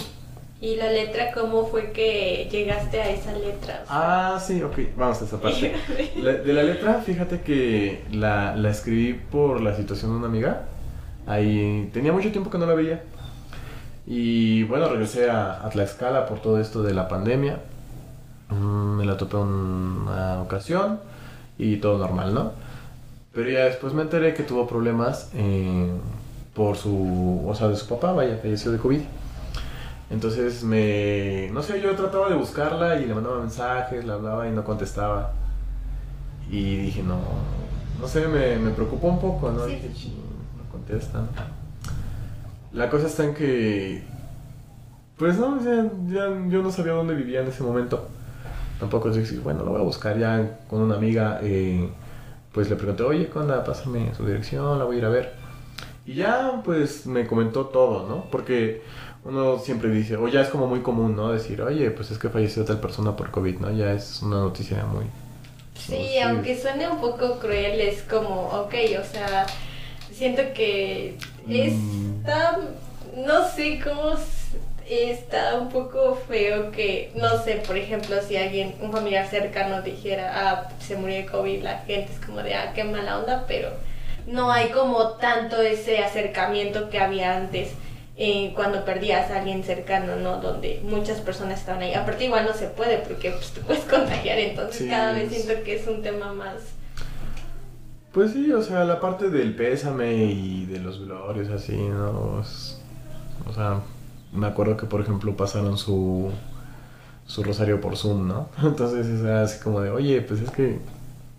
[0.63, 3.83] Y la letra, ¿cómo fue que llegaste a esa letra?
[3.89, 5.73] Ah, sí, ok, vamos a esa parte.
[6.15, 10.61] La- de la letra, fíjate que la, la escribí por la situación de una amiga.
[11.27, 13.03] Ahí tenía mucho tiempo que no la veía.
[14.07, 17.59] Y bueno, regresé a, a Tlaxcala por todo esto de la pandemia.
[18.49, 21.01] Mm, Me la topé una ocasión
[21.57, 22.53] y todo normal, ¿no?
[23.33, 25.89] Pero ya después me enteré que tuvo problemas eh,
[26.53, 29.01] por su, o sea, de su papá, vaya, falleció de COVID.
[30.13, 34.51] Entonces me, no sé, yo trataba de buscarla y le mandaba mensajes, le hablaba y
[34.51, 35.33] no contestaba.
[36.51, 37.17] Y dije, no,
[37.99, 39.65] no sé, me, me preocupó un poco, ¿no?
[39.65, 39.71] Sí.
[39.73, 40.15] Dije, "Chin,
[40.55, 41.27] no contestan.
[42.73, 44.03] La cosa está en que,
[45.17, 48.07] pues no, ya, ya yo no sabía dónde vivía en ese momento.
[48.79, 51.89] tampoco es decir, bueno, lo voy a buscar ya con una amiga, eh,
[52.51, 53.63] pues le pregunté, oye, ¿qué onda?
[53.63, 55.33] Pásame su dirección, la voy a ir a ver.
[56.05, 58.25] Y ya, pues me comentó todo, ¿no?
[58.29, 58.83] Porque
[59.25, 61.31] uno siempre dice, o ya es como muy común, ¿no?
[61.31, 63.71] Decir, oye, pues es que falleció tal persona por COVID, ¿no?
[63.71, 65.05] Ya es una noticia muy...
[65.75, 69.45] Sí, aunque suene un poco cruel, es como, ok, o sea,
[70.11, 72.19] siento que Mm.
[72.19, 72.59] está,
[73.15, 74.13] no sé cómo
[74.85, 80.31] está un poco feo que, no sé, por ejemplo, si alguien, un familiar cercano dijera,
[80.35, 83.69] ah, se murió de COVID, la gente es como de, ah, qué mala onda, pero
[84.27, 87.69] no hay como tanto ese acercamiento que había antes.
[88.15, 90.37] Eh, cuando perdías a alguien cercano, ¿no?
[90.39, 91.93] Donde muchas personas estaban ahí.
[91.93, 95.43] Aparte igual no se puede porque pues, te puedes contagiar, entonces Sí, cada vez es-
[95.43, 96.55] siento que es un tema más...
[98.11, 102.39] Pues sí, o sea, la parte del pésame y de los glorios así, ¿no?
[102.41, 102.79] Es-
[103.49, 103.79] o sea,
[104.31, 106.29] me acuerdo que por ejemplo pasaron su,
[107.25, 108.49] su rosario por Zoom, ¿no?
[108.63, 110.77] Entonces es así como de, oye, pues es que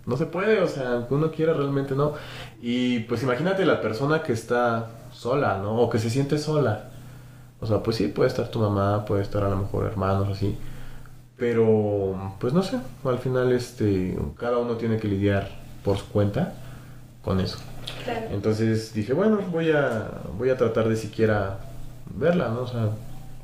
[0.07, 2.15] no se puede, o sea, aunque uno quiera realmente no.
[2.61, 4.91] Y pues imagínate la persona que está
[5.25, 5.81] sola, ¿no?
[5.81, 6.91] O que se siente sola.
[7.61, 10.55] O sea, pues sí, puede estar tu mamá, puede estar a lo mejor hermanos así.
[11.39, 15.49] Pero, pues no sé, al final este, cada uno tiene que lidiar
[15.83, 16.53] por su cuenta
[17.25, 17.59] con eso.
[18.05, 18.27] Claro.
[18.33, 21.59] Entonces dije, bueno, voy a, voy a tratar de siquiera
[22.15, 22.61] verla, ¿no?
[22.61, 22.91] O sea,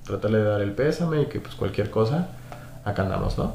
[0.04, 2.28] tratarle de dar el pésame y que pues cualquier cosa,
[2.84, 3.54] acá andamos, ¿no?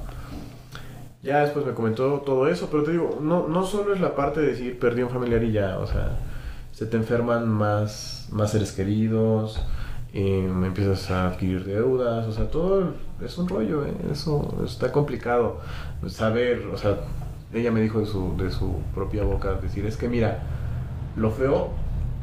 [1.21, 4.41] Ya después me comentó todo eso, pero te digo, no, no solo es la parte
[4.41, 6.17] de decir perdí un familiar y ya, o sea,
[6.75, 9.61] se te enferman más, más seres queridos,
[10.13, 12.91] eh, empiezas a adquirir deudas, o sea, todo
[13.23, 13.95] es un rollo, ¿eh?
[14.11, 15.61] eso está complicado.
[16.07, 16.97] Saber, o sea,
[17.53, 20.43] ella me dijo de su, de su propia boca, decir, es que mira,
[21.15, 21.69] lo feo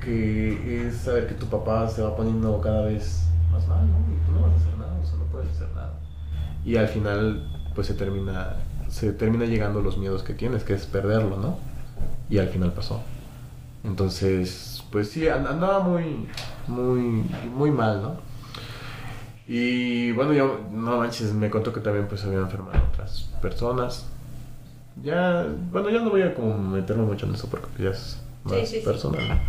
[0.04, 3.96] que es saber que tu papá se va poniendo cada vez más mal, ¿no?
[4.12, 5.94] Y tú no vas a hacer nada, o sea, no puedes hacer nada.
[6.62, 8.56] Y al final, pues se termina,
[8.88, 11.56] se termina llegando los miedos que tienes, que es perderlo, ¿no?
[12.28, 13.00] Y al final pasó.
[13.84, 16.28] Entonces, pues sí, and- andaba muy,
[16.68, 18.16] muy, muy mal, ¿no?
[19.48, 24.06] Y bueno, yo, no manches, me contó que también pues habían enfermado otras personas.
[25.02, 28.54] Ya, bueno, ya no voy a como meterme mucho en eso porque ya es más
[28.54, 28.84] Sí, sí, sí.
[28.84, 29.40] personal.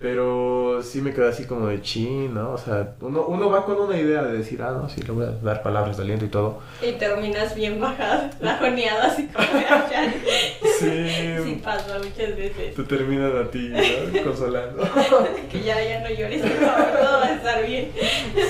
[0.00, 2.50] Pero sí me quedé así como de chin, ¿no?
[2.52, 5.24] O sea, uno, uno va con una idea de decir, ah, no, sí, le voy
[5.24, 6.58] a dar palabras de aliento y todo.
[6.82, 10.14] Y terminas bien bajado, bajoneado, así como de "Ay,
[10.80, 12.74] Sí, Sí pasa muchas veces.
[12.74, 14.24] te terminan a ti, ¿no?
[14.24, 14.82] Consolando.
[15.50, 17.90] Que ya, ya no llores, por favor, todo va a estar bien.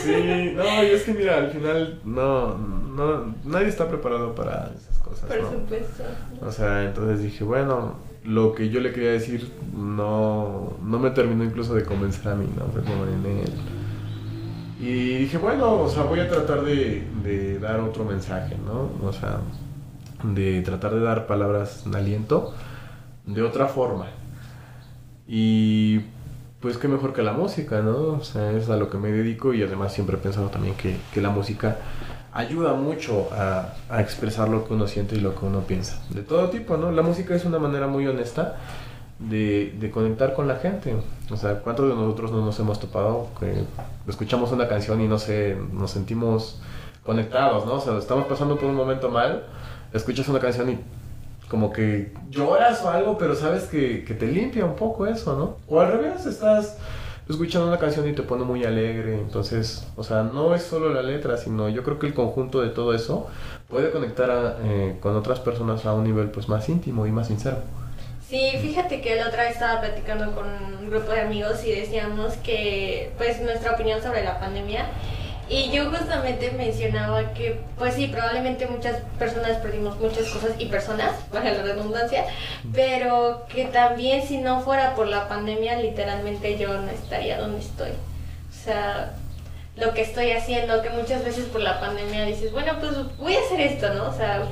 [0.02, 4.98] Sí, no, y es que mira, al final no, no, nadie está preparado para esas
[4.98, 5.50] cosas, Por ¿no?
[5.50, 6.04] supuesto.
[6.46, 11.44] O sea, entonces dije, bueno, lo que yo le quería decir no, no me terminó
[11.44, 12.66] incluso de convencer a mí, ¿no?
[12.84, 13.52] Como en él.
[14.78, 18.90] Y dije, bueno, o sea, voy a tratar de, de dar otro mensaje, ¿no?
[19.06, 19.40] O sea,
[20.24, 22.52] de tratar de dar palabras de aliento
[23.26, 24.06] de otra forma.
[25.26, 26.00] Y
[26.60, 27.96] pues qué mejor que la música, ¿no?
[28.14, 30.96] O sea, es a lo que me dedico y además siempre he pensado también que,
[31.12, 31.78] que la música
[32.32, 36.02] ayuda mucho a, a expresar lo que uno siente y lo que uno piensa.
[36.10, 36.90] De todo tipo, ¿no?
[36.90, 38.56] La música es una manera muy honesta
[39.18, 40.94] de, de conectar con la gente.
[41.30, 43.64] O sea, ¿cuántos de nosotros no nos hemos topado que
[44.08, 46.60] escuchamos una canción y no sé, nos sentimos
[47.04, 47.74] conectados, ¿no?
[47.74, 49.44] O sea, estamos pasando por un momento mal,
[49.92, 50.78] escuchas una canción y
[51.48, 55.56] como que lloras o algo, pero sabes que, que te limpia un poco eso, ¿no?
[55.68, 56.78] O al revés, estás
[57.28, 61.02] escuchando una canción y te pone muy alegre, entonces, o sea, no es solo la
[61.02, 63.28] letra, sino yo creo que el conjunto de todo eso
[63.68, 67.28] puede conectar a, eh, con otras personas a un nivel pues más íntimo y más
[67.28, 67.58] sincero.
[68.28, 72.32] Sí, fíjate que la otra vez estaba platicando con un grupo de amigos y decíamos
[72.38, 74.86] que, pues, nuestra opinión sobre la pandemia.
[75.48, 81.14] Y yo justamente mencionaba que, pues sí, probablemente muchas personas perdimos muchas cosas y personas,
[81.32, 82.24] para la redundancia,
[82.72, 87.90] pero que también si no fuera por la pandemia, literalmente yo no estaría donde estoy.
[87.90, 89.12] O sea,
[89.76, 93.40] lo que estoy haciendo, que muchas veces por la pandemia dices, bueno, pues voy a
[93.40, 94.08] hacer esto, ¿no?
[94.08, 94.44] O sea,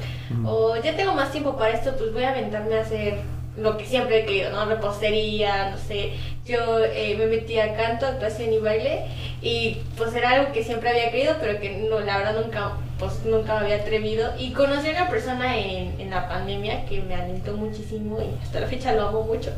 [0.44, 3.20] o ya tengo más tiempo para esto, pues voy a aventarme a hacer
[3.56, 4.64] lo que siempre he querido, ¿no?
[4.66, 6.12] Repostería, no sé.
[6.46, 9.06] Yo eh, me metí a canto, actuación y baile
[9.42, 13.24] y pues era algo que siempre había querido, pero que no, la verdad nunca, pues
[13.24, 14.32] nunca me había atrevido.
[14.38, 18.60] Y conocí a una persona en, en la pandemia que me alentó muchísimo y hasta
[18.60, 19.50] la fecha lo amo mucho.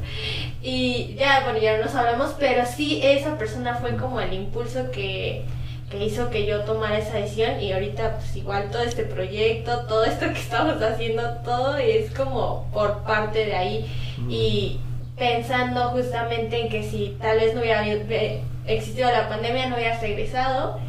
[0.63, 4.91] Y ya, bueno, ya no nos hablamos, pero sí esa persona fue como el impulso
[4.91, 5.45] que,
[5.93, 10.05] que hizo que yo tomara esa decisión y ahorita pues igual todo este proyecto, todo
[10.05, 13.93] esto que estamos haciendo, todo es como por parte de ahí
[14.29, 14.81] y
[15.19, 20.01] pensando justamente en que si tal vez no hubiera eh, existido la pandemia no hubieras
[20.01, 20.81] regresado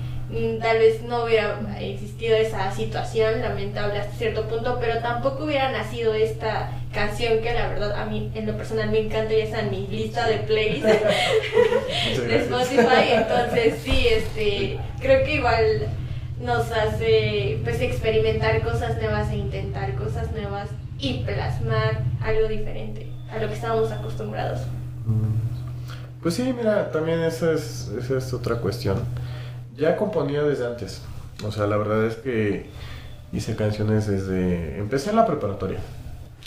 [0.62, 6.13] tal vez no hubiera existido esa situación lamentable hasta cierto punto, pero tampoco hubiera nacido
[6.13, 9.71] esta canción que la verdad a mí en lo personal me encanta y está en
[9.71, 10.88] mi lista de playlists
[12.27, 15.88] de Spotify, entonces sí, este, creo que igual
[16.39, 23.39] nos hace pues experimentar cosas nuevas e intentar cosas nuevas y plasmar algo diferente a
[23.39, 24.62] lo que estábamos acostumbrados.
[25.05, 26.21] Mm.
[26.21, 29.03] Pues sí, mira, también esa es, esa es otra cuestión.
[29.75, 31.01] Ya componía desde antes.
[31.45, 32.67] O sea, la verdad es que
[33.31, 34.77] hice canciones desde...
[34.77, 35.79] Empecé en la preparatoria.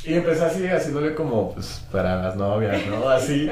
[0.04, 3.08] Y empecé así, haciéndole como, pues, para las novias, ¿no?
[3.08, 3.50] Así.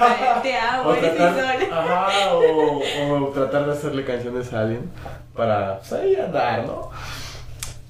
[0.42, 2.80] te amo, o tratar, ajá, o,
[3.12, 4.90] o, tratar de hacerle canciones a alguien
[5.36, 6.90] para, pues, ahí andar, ¿no?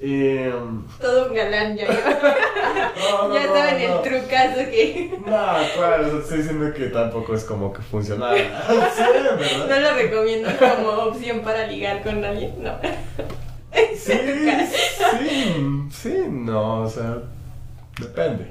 [0.02, 0.50] Eh,
[0.98, 1.86] Todo un galán ya.
[2.96, 5.12] no, no, ya saben el trucazo que.
[5.26, 8.34] No, claro, estoy diciendo que tampoco es como que funcionara.
[8.96, 9.68] sí, ¿verdad?
[9.68, 12.78] No lo recomiendo como opción para ligar con alguien, no.
[13.94, 14.12] Sí,
[15.20, 17.18] sí, sí, no, o sea,
[18.00, 18.46] depende.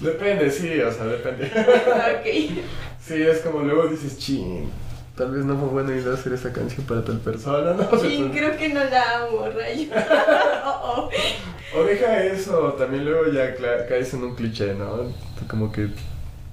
[0.00, 1.46] Depende, sí, o sea, depende.
[1.46, 2.62] ok.
[3.04, 4.70] Sí, es como luego dices, ching
[5.16, 7.98] tal vez no fue buena idea hacer esa canción para tal persona, ¿no?
[7.98, 9.88] Sí, creo que no la amo, Rayo.
[10.64, 11.78] oh, oh.
[11.78, 13.54] O deja eso, también luego ya
[13.88, 15.12] caes en un cliché, ¿no?
[15.48, 15.88] Como que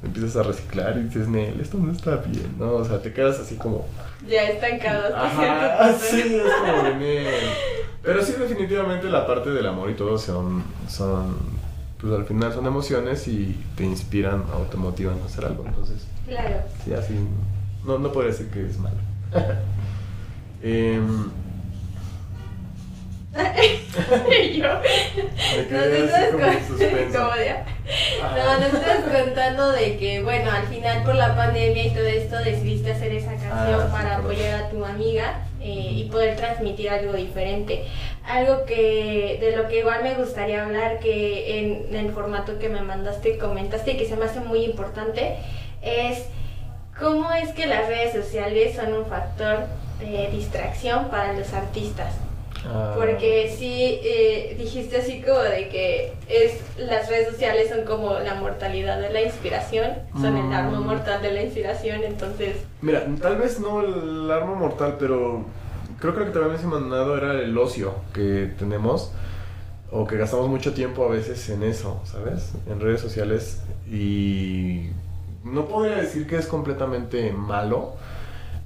[0.02, 2.76] empiezas a reciclar y dices, Nel, esto no está bien, ¿no?
[2.76, 3.86] O sea, te quedas así como...
[4.28, 7.34] Ya estancado hasta Ajá, sí, es como de
[8.02, 11.38] Pero sí, definitivamente la parte del amor y todo son, son,
[12.00, 16.08] pues al final son emociones y te inspiran o te motivan a hacer algo, entonces...
[16.26, 16.62] Claro.
[16.86, 17.14] Sí, así
[17.86, 18.98] no, no podría decir que es malo.
[20.64, 21.00] eh,
[24.56, 24.68] yo.
[28.36, 32.38] No, nos estás contando de que, bueno, al final por la pandemia y todo esto
[32.38, 37.14] decidiste hacer esa canción ah, para apoyar a tu amiga eh, y poder transmitir algo
[37.14, 37.86] diferente.
[38.26, 42.70] Algo que, de lo que igual me gustaría hablar, que en, en el formato que
[42.70, 45.38] me mandaste comentaste y que se me hace muy importante,
[45.82, 46.26] es
[47.00, 49.60] ¿Cómo es que las redes sociales son un factor
[50.00, 52.14] de distracción para los artistas?
[52.66, 52.94] Ah.
[52.96, 58.36] Porque sí, eh, dijiste así como de que es las redes sociales son como la
[58.36, 60.86] mortalidad de la inspiración, son el arma mm.
[60.86, 62.58] mortal de la inspiración, entonces...
[62.82, 65.44] Mira, tal vez no el arma mortal, pero
[66.00, 69.12] creo que lo que te había mencionado era el ocio que tenemos
[69.92, 72.54] o que gastamos mucho tiempo a veces en eso, ¿sabes?
[72.70, 74.90] En redes sociales y
[75.44, 77.94] no podría decir que es completamente malo,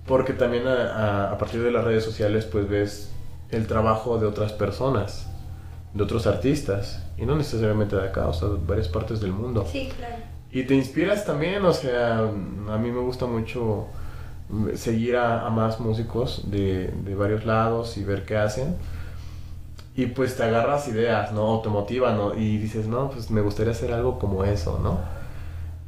[0.05, 3.11] porque también a, partir de las redes sociales pues ves
[3.49, 5.29] el trabajo de otras personas,
[5.93, 9.65] de otros artistas, y no necesariamente de acá, o sea, de varias partes del mundo.
[9.69, 10.15] Sí, claro.
[10.51, 13.87] Y te inspiras también, o sea, a mí me gusta mucho
[14.75, 18.75] seguir a, más músicos de, de, varios lados y ver qué hacen.
[19.95, 21.59] Y pues te agarras ideas, ¿no?
[21.59, 22.35] te motivan, ¿no?
[22.35, 25.16] Y dices, no, pues me gustaría hacer algo como eso, ¿no?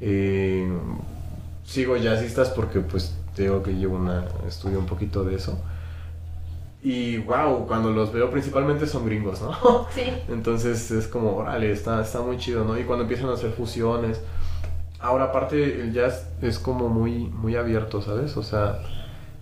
[0.01, 0.67] Eh,
[1.65, 5.59] sigo jazzistas porque pues tengo que llevo una estudio un poquito de eso.
[6.81, 9.87] Y wow, cuando los veo principalmente son gringos, ¿no?
[9.93, 10.03] Sí.
[10.29, 12.77] Entonces es como, órale, está, está muy chido, ¿no?
[12.79, 14.21] Y cuando empiezan a hacer fusiones.
[15.01, 18.35] Ahora aparte el jazz es como muy, muy abierto, ¿sabes?
[18.35, 18.79] O sea,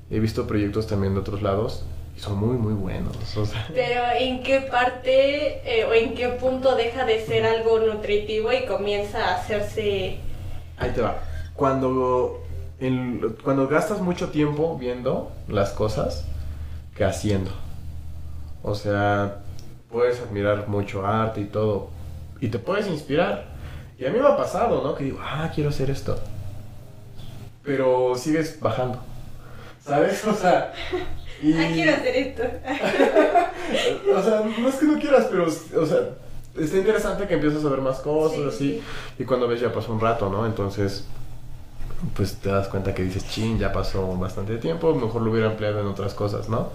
[0.09, 1.83] he visto proyectos también de otros lados
[2.15, 3.15] y son muy, muy buenos.
[3.73, 8.65] Pero ¿en qué parte eh, o en qué punto deja de ser algo nutritivo y
[8.65, 10.19] comienza a hacerse
[10.77, 11.19] Ahí te va.
[11.55, 12.43] Cuando,
[13.43, 16.25] cuando gastas mucho tiempo viendo las cosas
[16.95, 17.51] que haciendo.
[18.63, 19.39] O sea,
[19.89, 21.89] puedes admirar mucho arte y todo.
[22.39, 23.45] Y te puedes inspirar.
[23.97, 24.93] Y a mí me ha pasado, ¿no?
[24.95, 26.19] Que digo, ah, quiero hacer esto.
[27.63, 28.99] Pero sigues bajando.
[29.83, 30.25] ¿Sabes?
[30.25, 30.73] O sea...
[31.39, 31.53] Y...
[31.53, 32.41] Ah, quiero hacer esto.
[34.17, 35.99] o sea, no es que no quieras, pero, o sea,
[36.59, 38.81] está interesante que empiezas a ver más cosas, así,
[39.17, 40.45] y cuando ves ya pasó un rato, ¿no?
[40.45, 41.05] Entonces,
[42.15, 45.79] pues te das cuenta que dices, chin, ya pasó bastante tiempo, mejor lo hubiera empleado
[45.79, 46.69] en otras cosas, ¿no?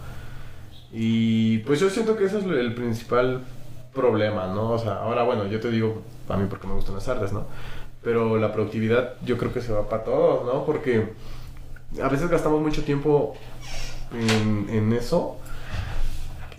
[0.93, 3.43] Y pues yo siento que ese es el principal
[3.95, 4.73] problema, ¿no?
[4.73, 7.47] O sea, ahora bueno, yo te digo, a mí porque me gustan las artes, ¿no?
[8.03, 10.65] Pero la productividad yo creo que se va para todos, ¿no?
[10.65, 11.13] Porque
[12.03, 13.35] a veces gastamos mucho tiempo
[14.13, 15.37] en, en eso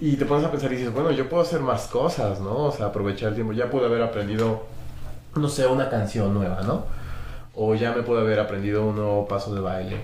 [0.04, 2.66] y te pones a pensar y dices, bueno, yo puedo hacer más cosas, ¿no?
[2.66, 3.54] O sea, aprovechar el tiempo.
[3.54, 4.64] Ya pude haber aprendido,
[5.34, 6.84] no sé, una canción nueva, ¿no?
[7.56, 10.02] O ya me pude haber aprendido un nuevo paso de baile.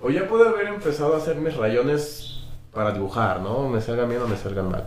[0.00, 3.68] O ya pude haber empezado a hacer mis rayones para dibujar, ¿no?
[3.68, 4.84] Me salgan bien o me salgan mal.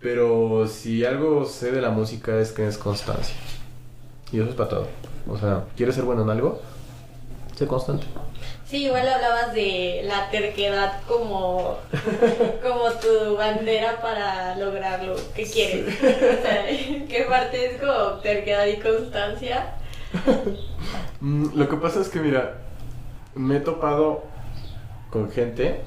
[0.00, 3.36] Pero si algo sé de la música es que es constancia.
[4.32, 4.86] Y eso es para todo.
[5.28, 6.60] O sea, ¿quieres ser bueno en algo?
[7.66, 8.06] Constante.
[8.64, 11.78] Sí, igual hablabas de la terquedad como,
[12.62, 15.94] como tu bandera para lograr lo que quieres.
[16.00, 16.66] O sea,
[17.08, 19.74] ¿qué parte es como terquedad y constancia?
[21.20, 22.62] Mm, Lo que pasa es que, mira,
[23.34, 24.24] me he topado
[25.10, 25.82] con gente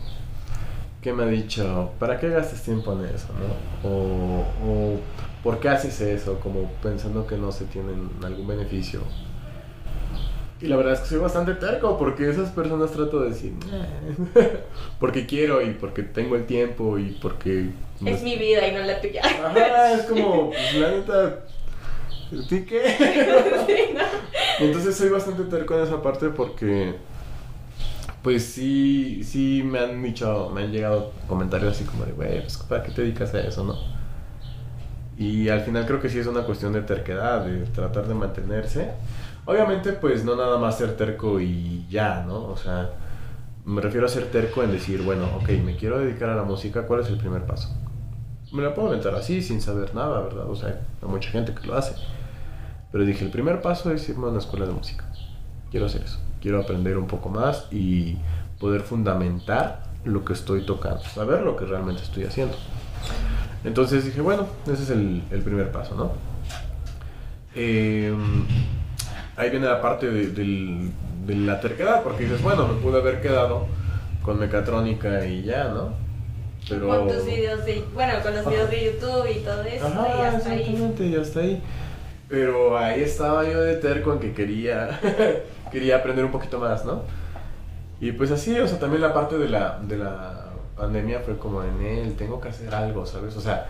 [1.02, 3.28] que me ha dicho, ¿para qué gastas tiempo en eso?
[3.34, 3.90] ¿no?
[3.90, 5.00] O, o,
[5.44, 6.40] ¿por qué haces eso?
[6.40, 9.02] Como pensando que no se tienen algún beneficio.
[10.64, 13.52] Y la verdad es que soy bastante terco porque esas personas trato de decir,
[15.00, 17.72] porque quiero y porque tengo el tiempo y porque...
[18.00, 19.24] no Es mi vida y no la tuya.
[19.26, 21.40] Ajá, es como, pues, la neta,
[22.48, 22.82] ¿ti qué?
[23.68, 24.66] Sí, ¿no?
[24.66, 26.94] Entonces soy bastante terco en esa parte porque,
[28.22, 32.56] pues sí, sí me han dicho, me han llegado comentarios así como de, güey, pues
[32.56, 33.78] ¿para qué te dedicas a eso, no?
[35.18, 38.92] Y al final creo que sí es una cuestión de terquedad, de tratar de mantenerse.
[39.46, 42.46] Obviamente, pues no nada más ser terco y ya, ¿no?
[42.46, 42.92] O sea,
[43.66, 46.86] me refiero a ser terco en decir, bueno, ok, me quiero dedicar a la música,
[46.86, 47.70] ¿cuál es el primer paso?
[48.52, 50.50] Me la puedo aventar así, sin saber nada, ¿verdad?
[50.50, 51.96] O sea, hay mucha gente que lo hace.
[52.92, 55.06] Pero dije, el primer paso es irme a una escuela de música.
[55.72, 56.20] Quiero hacer eso.
[56.42, 58.18] Quiero aprender un poco más y
[58.60, 61.02] poder fundamentar lo que estoy tocando.
[61.02, 62.56] Saber lo que realmente estoy haciendo.
[63.64, 66.12] Entonces dije, bueno, ese es el, el primer paso, ¿no?
[67.56, 68.14] Eh,
[69.38, 70.92] ahí viene la parte de, del-
[71.26, 73.66] de la terquedad, porque dices, bueno, me pude haber quedado
[74.24, 75.94] con mecatrónica y ya, ¿no?
[76.68, 76.88] Pero...
[76.88, 80.28] Con tus videos de, bueno, con los videos de YouTube y todo eso, y Ajá,
[80.30, 80.60] hasta ahí.
[80.62, 81.62] exactamente, ya está ahí.
[82.30, 85.00] Pero ahí estaba yo de terco en que quería,
[85.72, 87.02] quería aprender un poquito más, ¿no?
[88.02, 91.64] Y pues así, o sea, también la parte de la, de la pandemia fue como
[91.64, 93.36] en él, tengo que hacer algo, ¿sabes?
[93.38, 93.68] O sea,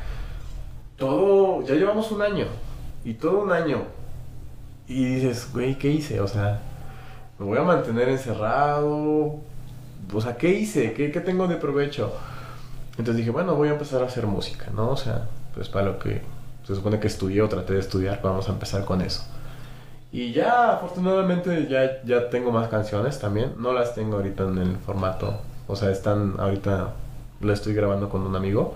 [0.98, 2.46] todo, ya llevamos un año,
[3.04, 3.84] y todo un año,
[4.94, 6.22] y dices, güey, ¿qué hice?
[6.22, 6.60] O sea,
[7.40, 9.40] me voy a mantener encerrado,
[10.14, 10.94] o sea, ¿qué hice?
[10.94, 12.14] ¿Qué, qué tengo de provecho?
[12.92, 14.92] Entonces dije, bueno, voy a empezar a hacer música, ¿no?
[14.92, 16.22] O sea, pues para lo que
[16.64, 19.24] se supone que estudié o traté de estudiar, vamos a empezar con eso.
[20.12, 23.54] Y ya, afortunadamente, ya, ya tengo más canciones también.
[23.58, 25.40] No las tengo ahorita en el formato.
[25.68, 26.94] O sea, están ahorita,
[27.42, 28.76] la estoy grabando con un amigo.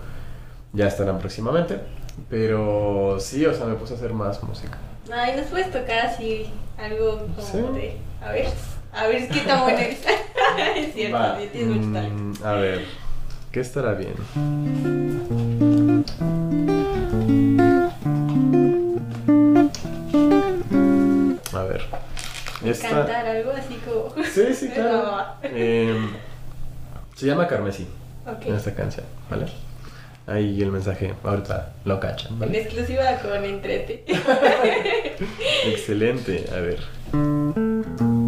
[0.73, 1.80] Ya estarán próximamente.
[2.27, 4.80] Pero sí, o sea, me puse a hacer más música.
[5.12, 7.58] Ay, ¿nos puedes tocar así algo como Sí.
[7.80, 7.98] de...
[8.22, 8.48] A ver,
[8.93, 10.00] a ver qué tan bueno eres.
[10.76, 12.41] es cierto, tienes mucho talento.
[12.43, 12.86] mm, a ver,
[13.52, 14.15] ¿qué estará bien?
[21.54, 21.82] A ver.
[22.63, 22.89] Esta...
[22.89, 24.24] Cantar algo así como...
[24.26, 25.26] Sí, sí, claro.
[25.43, 26.12] Em,
[27.15, 27.88] se llama Carmesí,
[28.26, 28.46] Ok.
[28.48, 29.46] esta canción, ¿vale?
[30.28, 34.04] Ahí el mensaje, ahorita lo cachan, En exclusiva con Entrete.
[35.66, 38.27] Excelente, a ver.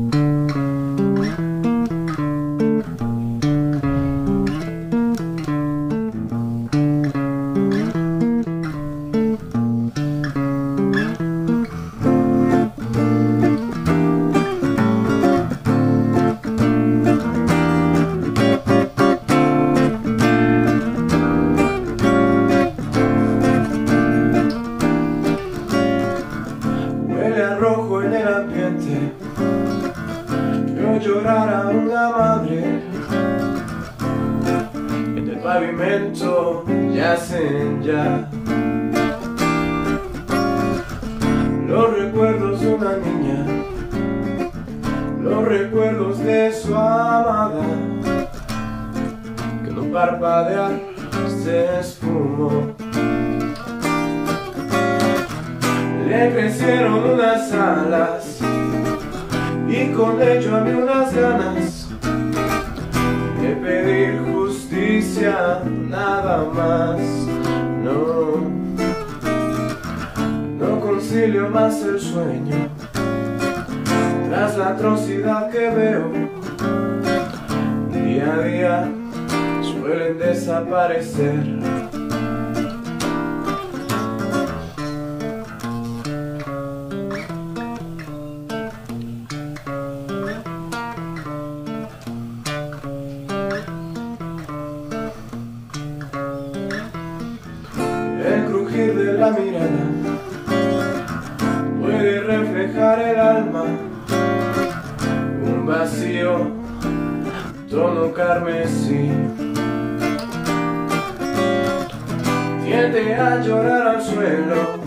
[112.79, 114.79] Tiende a llorar al suelo,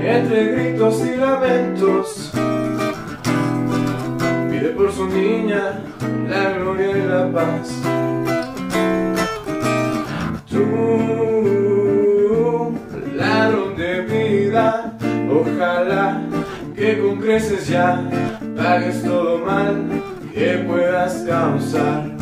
[0.00, 2.30] entre gritos y lamentos,
[4.48, 5.80] pide por su niña
[6.28, 7.74] la gloria y la paz.
[10.48, 10.64] Tú,
[13.16, 14.96] ladrón de vida,
[15.28, 16.22] ojalá
[16.76, 18.00] que con creces ya
[18.56, 19.86] pagues todo mal
[20.32, 22.13] que puedas causar.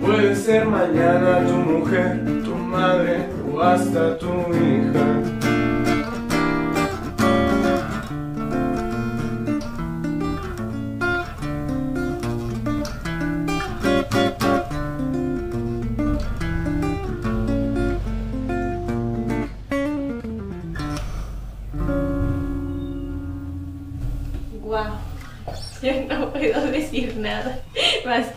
[0.00, 5.39] Puede ser mañana tu mujer, tu madre o hasta tu hija.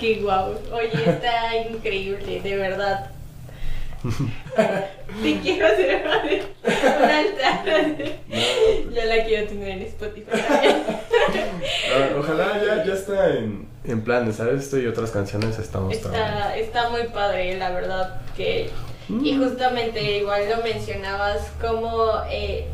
[0.04, 0.54] Que guau.
[0.74, 3.10] Oye, está increíble, de verdad.
[5.24, 7.66] Te quiero hacer un altar.
[8.94, 10.28] Ya la quiero tener en Spotify
[12.20, 14.64] Ojalá ya, ya está en, en planes, ¿sabes?
[14.64, 16.38] Esto y otras canciones estamos trabajando.
[16.50, 18.22] Está, está muy padre, la verdad.
[18.36, 18.70] que
[19.10, 22.68] Y justamente igual lo mencionabas, como eh,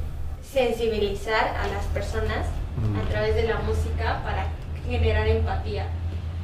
[0.51, 3.09] sensibilizar a las personas a Mm.
[3.09, 4.47] través de la música para
[4.87, 5.85] generar empatía.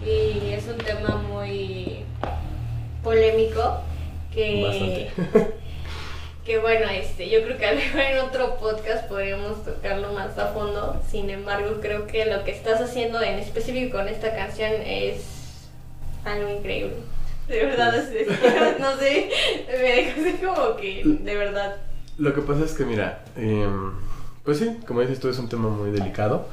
[0.06, 2.04] Y es un tema muy
[3.04, 3.82] polémico
[4.34, 5.10] que,
[6.46, 10.38] que bueno, este, yo creo que a lo mejor en otro podcast podríamos tocarlo más
[10.38, 11.02] a fondo.
[11.10, 15.24] Sin embargo, creo que lo que estás haciendo en específico con esta canción es
[16.24, 16.96] algo increíble.
[17.48, 19.30] De verdad, es- es que no sé,
[19.68, 21.78] me dejaste como que, de verdad.
[22.18, 23.92] Lo que pasa es que, mira, em,
[24.44, 26.48] pues sí, como dices tú, es un tema muy delicado.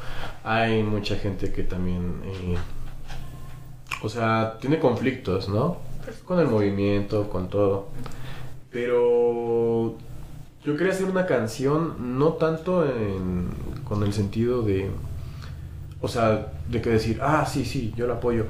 [0.44, 2.56] Hay mucha gente que también, eh,
[4.02, 5.78] o sea, tiene conflictos, ¿no?
[6.26, 7.86] Con el movimiento, con todo.
[8.70, 9.94] Pero
[10.64, 13.50] yo quería hacer una canción no tanto en-
[13.84, 14.90] con el sentido de,
[16.00, 18.46] o sea, de que decir, ah, sí, sí, yo lo apoyo.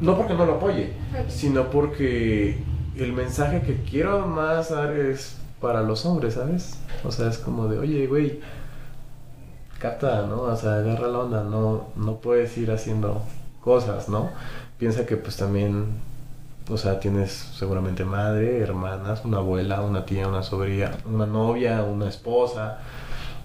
[0.00, 0.92] No porque no lo apoye,
[1.28, 2.62] sino porque
[2.96, 6.78] el mensaje que quiero más dar es para los hombres, ¿sabes?
[7.04, 8.40] O sea, es como de, oye, güey,
[9.78, 10.42] capta, ¿no?
[10.42, 13.22] O sea, agarra la onda, no, no puedes ir haciendo
[13.62, 14.30] cosas, ¿no?
[14.78, 15.86] Piensa que pues también,
[16.68, 22.08] o sea, tienes seguramente madre, hermanas, una abuela, una tía, una sobrina, una novia, una
[22.08, 22.78] esposa.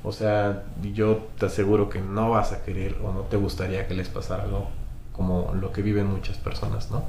[0.04, 0.64] O sea,
[0.94, 4.44] yo te aseguro que no vas a querer o no te gustaría que les pasara
[4.44, 4.68] algo
[5.14, 7.04] como lo que viven muchas personas, ¿no?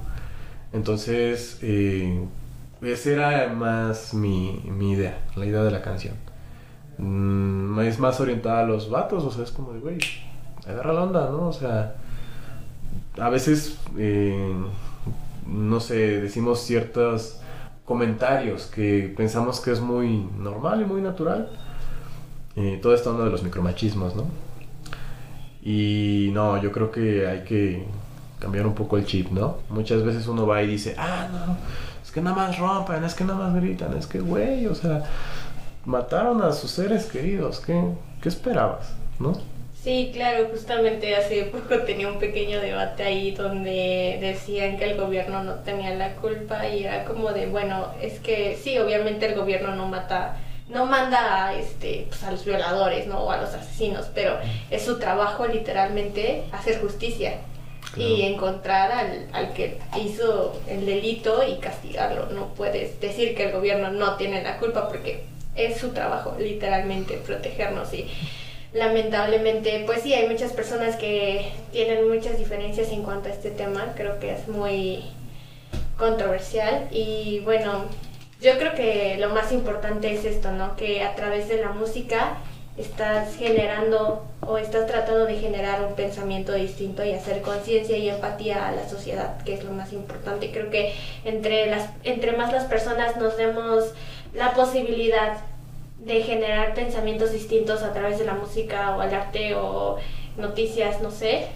[0.72, 2.26] Entonces, eh,
[2.82, 6.14] esa era más mi, mi idea, la idea de la canción.
[6.98, 9.98] Mm, es más orientada a los vatos, o sea, es como de, güey,
[10.66, 11.48] agarra la onda, ¿no?
[11.48, 11.96] O sea,
[13.18, 14.54] a veces, eh,
[15.46, 17.38] no sé, decimos ciertos
[17.84, 21.50] comentarios que pensamos que es muy normal y muy natural.
[22.56, 24.26] Eh, toda esta onda de los micromachismos, ¿no?
[25.62, 27.86] Y no, yo creo que hay que
[28.38, 29.58] cambiar un poco el chip, ¿no?
[29.70, 31.56] Muchas veces uno va y dice, ah, no,
[32.02, 35.04] es que nada más rompen, es que nada más gritan, es que, güey, o sea,
[35.84, 37.80] mataron a sus seres queridos, ¿qué,
[38.20, 39.32] qué esperabas, no?
[39.83, 45.43] Sí, claro, justamente hace poco tenía un pequeño debate ahí donde decían que el gobierno
[45.43, 49.74] no tenía la culpa y era como de, bueno, es que sí, obviamente el gobierno
[49.74, 50.37] no mata,
[50.68, 53.24] no manda a, este, pues, a los violadores, ¿no?
[53.24, 54.39] O a los asesinos, pero
[54.70, 57.39] es su trabajo literalmente hacer justicia
[57.97, 62.26] y encontrar al, al que hizo el delito y castigarlo.
[62.26, 65.24] No puedes decir que el gobierno no tiene la culpa porque
[65.57, 68.09] es su trabajo, literalmente, protegernos y
[68.72, 73.92] lamentablemente, pues sí, hay muchas personas que tienen muchas diferencias en cuanto a este tema,
[73.96, 75.04] creo que es muy
[75.98, 77.84] controversial y bueno,
[78.40, 80.74] yo creo que lo más importante es esto, ¿no?
[80.76, 82.38] Que a través de la música
[82.76, 88.66] estás generando o estás tratando de generar un pensamiento distinto y hacer conciencia y empatía
[88.66, 90.50] a la sociedad, que es lo más importante.
[90.50, 90.94] Creo que
[91.24, 93.92] entre las entre más las personas nos demos
[94.34, 95.36] la posibilidad
[96.05, 99.98] de generar pensamientos distintos a través de la música o el arte o
[100.36, 101.46] noticias, no sé,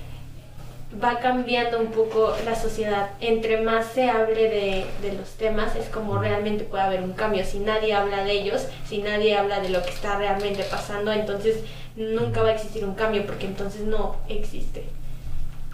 [1.02, 3.10] va cambiando un poco la sociedad.
[3.20, 7.44] Entre más se hable de, de los temas, es como realmente puede haber un cambio.
[7.44, 11.58] Si nadie habla de ellos, si nadie habla de lo que está realmente pasando, entonces
[11.96, 14.84] nunca va a existir un cambio porque entonces no existe.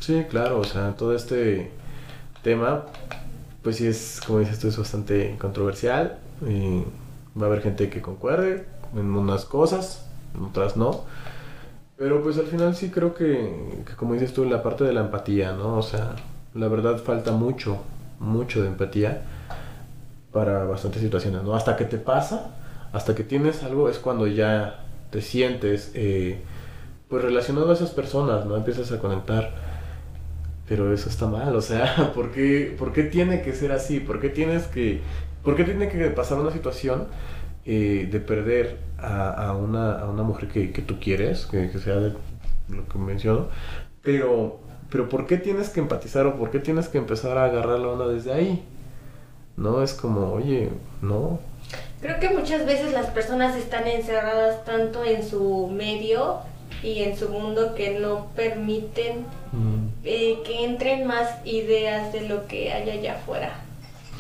[0.00, 1.70] Sí, claro, o sea, todo este
[2.42, 2.86] tema,
[3.62, 6.18] pues sí es, como dices tú, es bastante controversial.
[6.48, 6.84] y
[7.40, 10.06] va a haber gente que concuerde en unas cosas,
[10.36, 11.04] en otras no.
[11.96, 15.02] Pero pues al final sí creo que, que como dices tú, la parte de la
[15.02, 15.76] empatía, ¿no?
[15.78, 16.16] O sea,
[16.54, 17.78] la verdad falta mucho,
[18.18, 19.22] mucho de empatía.
[20.32, 21.54] para bastantes situaciones, ¿no?
[21.54, 22.54] Hasta que te pasa,
[22.92, 26.40] hasta que tienes algo, es cuando ya te sientes, eh,
[27.08, 28.56] pues relacionado a esas personas, ¿no?
[28.56, 29.50] Empiezas a conectar.
[30.68, 34.00] Pero eso está mal, o sea, ¿por qué, ¿por qué tiene que ser así?
[34.00, 35.02] ¿Por qué tienes que,
[35.42, 37.06] por qué tiene que pasar una situación
[37.64, 41.78] eh, de perder a, a una, a una mujer que, que tú quieres, que, que
[41.78, 42.14] sea de
[42.68, 43.48] lo que menciono,
[44.02, 47.78] pero, pero ¿por qué tienes que empatizar o por qué tienes que empezar a agarrar
[47.78, 48.64] la onda desde ahí?
[49.56, 50.70] No es como, oye,
[51.02, 51.38] no.
[52.00, 56.38] Creo que muchas veces las personas están encerradas tanto en su medio
[56.82, 62.46] y en su mundo que no permiten Mm, eh, que entren más ideas de lo
[62.46, 63.60] que hay allá afuera.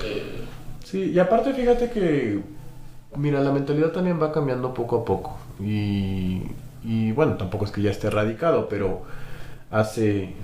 [0.04, 0.44] Eh,
[0.92, 2.40] Sí, y aparte fíjate que,
[3.16, 5.38] mira, la mentalidad también va cambiando poco a poco.
[5.58, 6.42] Y,
[6.84, 9.02] y bueno, tampoco es que ya esté erradicado, pero
[9.70, 10.34] hace,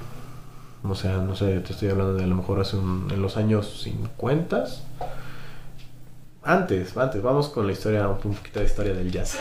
[0.82, 3.36] o sea, no sé, te estoy hablando de a lo mejor hace un- en los
[3.36, 4.64] años 50.
[6.42, 9.36] Antes, antes, vamos con la historia, un poquito de historia del jazz.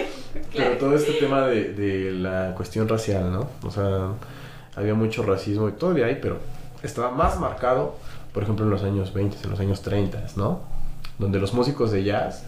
[0.56, 3.48] Pero todo este tema de, de la cuestión racial, ¿no?
[3.62, 4.10] O sea,
[4.74, 6.38] había mucho racismo y todavía hay, pero
[6.82, 7.96] estaba más marcado,
[8.36, 10.60] por ejemplo, en los años 20, en los años 30, ¿no?
[11.18, 12.44] Donde los músicos de jazz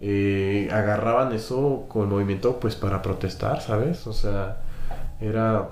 [0.00, 4.04] eh, agarraban eso con movimiento, pues para protestar, ¿sabes?
[4.08, 4.62] O sea,
[5.20, 5.68] era,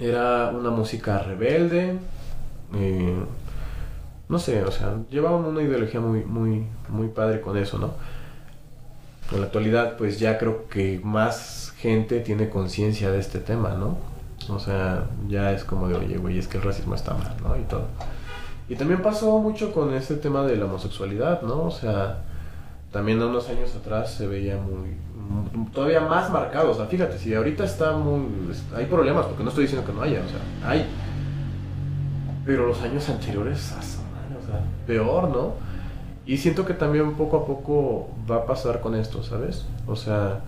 [0.00, 2.00] era una música rebelde,
[2.74, 3.16] eh,
[4.28, 7.94] no sé, o sea, llevaban una ideología muy, muy, muy padre con eso, ¿no?
[9.30, 13.98] En la actualidad, pues ya creo que más gente tiene conciencia de este tema, ¿no?
[14.52, 17.56] O sea, ya es como de, oye, güey, es que el racismo está mal, ¿no?
[17.56, 17.86] Y todo.
[18.68, 21.64] Y también pasó mucho con ese tema de la homosexualidad, ¿no?
[21.64, 22.18] O sea,
[22.92, 24.96] también unos años atrás se veía muy,
[25.72, 26.70] todavía más marcado.
[26.70, 28.26] O sea, fíjate, si ahorita está muy,
[28.76, 30.86] hay problemas, porque no estoy diciendo que no haya, o sea, hay.
[32.44, 33.82] Pero los años anteriores, o
[34.46, 35.54] sea, peor, ¿no?
[36.26, 39.64] Y siento que también poco a poco va a pasar con esto, ¿sabes?
[39.86, 40.40] O sea,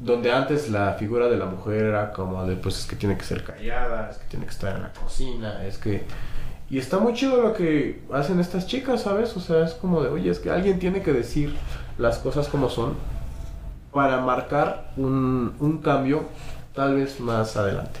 [0.00, 3.24] donde antes la figura de la mujer era como de, pues es que tiene que
[3.24, 6.04] ser callada, es que tiene que estar en la cocina, es que...
[6.68, 9.36] Y está muy chido lo que hacen estas chicas, ¿sabes?
[9.36, 11.54] O sea, es como de, oye, es que alguien tiene que decir
[11.98, 12.94] las cosas como son
[13.92, 16.24] para marcar un, un cambio
[16.74, 18.00] tal vez más adelante.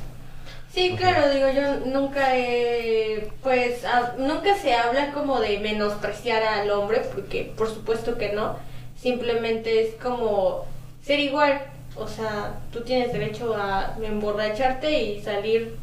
[0.76, 3.82] Sí, claro, digo, yo nunca he, pues,
[4.18, 8.56] nunca se habla como de menospreciar al hombre, porque por supuesto que no,
[8.94, 10.66] simplemente es como
[11.02, 11.62] ser igual,
[11.96, 15.78] o sea, tú tienes derecho a emborracharte y salir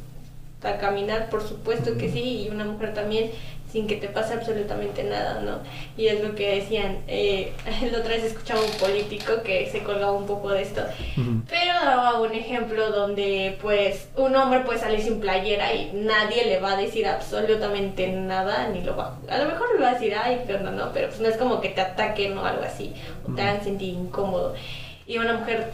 [0.66, 3.32] a caminar, por supuesto que sí, y una mujer también,
[3.74, 5.58] sin que te pase absolutamente nada, ¿no?
[5.98, 7.54] Y es lo que decían, eh,
[7.92, 10.84] la otra vez escuchaba un político que se colgaba un poco de esto,
[11.50, 16.60] pero daba un ejemplo donde pues un hombre puede salir sin playera y nadie le
[16.60, 19.34] va a decir absolutamente nada, ni lo va a...
[19.34, 21.38] A lo mejor le va a decir, ay, pero no, no, pero pues no es
[21.38, 22.94] como que te ataquen o algo así,
[23.28, 24.54] o te hagan sentir incómodo.
[25.08, 25.72] Y una mujer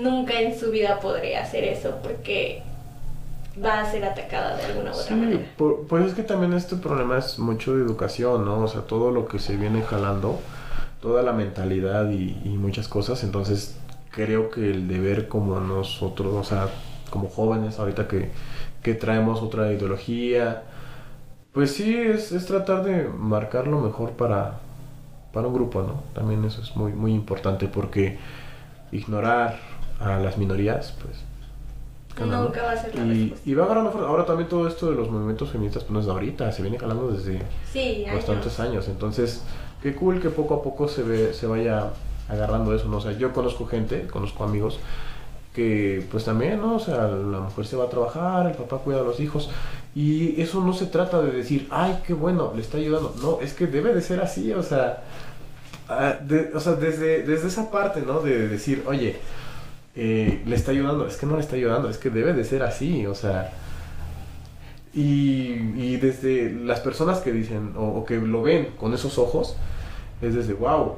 [0.00, 2.62] nunca en su vida podría hacer eso porque
[3.62, 5.40] va a ser atacada de alguna u otra Sí, manera.
[5.56, 8.60] por- pues es que también este problema es mucho de educación, ¿no?
[8.60, 10.40] O sea, todo lo que se viene jalando,
[11.00, 13.76] toda la mentalidad y, y muchas cosas, entonces
[14.10, 16.68] creo que el deber como nosotros, o sea,
[17.10, 18.30] como jóvenes ahorita que,
[18.82, 20.62] que traemos otra ideología,
[21.52, 24.60] pues sí, es, es tratar de marcar lo mejor para,
[25.32, 26.02] para un grupo, ¿no?
[26.14, 28.18] También eso es muy, muy importante porque
[28.92, 29.58] ignorar
[30.00, 31.16] a las minorías, pues...
[32.26, 34.04] Nunca va a ser la Y, y va a agarrar mejor.
[34.04, 36.78] Ahora también todo esto de los movimientos feministas, pues no es de ahorita, se viene
[36.78, 37.42] jalando desde
[37.72, 38.88] Sí, bastantes años.
[38.88, 39.42] Entonces,
[39.82, 41.90] qué cool que poco a poco se ve, se vaya
[42.28, 42.98] agarrando eso, ¿no?
[42.98, 44.78] O sea, yo conozco gente, conozco amigos
[45.54, 46.76] que pues también, ¿no?
[46.76, 49.50] O sea, la mujer se va a trabajar, el papá cuida a los hijos
[49.94, 53.14] y eso no se trata de decir, ay, qué bueno, le está ayudando.
[53.22, 55.02] No, es que debe de ser así, o sea,
[55.88, 58.20] ah, de- o sea desde, desde esa parte, ¿no?
[58.20, 59.16] De decir, oye,
[60.00, 62.62] eh, le está ayudando, es que no le está ayudando, es que debe de ser
[62.62, 63.50] así, o sea,
[64.94, 69.56] y, y desde las personas que dicen o, que lo ven con esos ojos,
[70.22, 70.94] es desde, wow,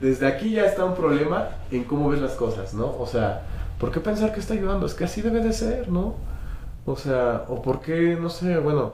[0.00, 2.96] desde aquí ya está un problema en cómo ves las cosas, ¿no?
[2.96, 3.42] O sea,
[3.80, 4.86] ¿por qué pensar que está ayudando?
[4.86, 6.14] Es que así debe de ser, ¿no?
[6.86, 8.92] O sea, o por qué, no sé, bueno,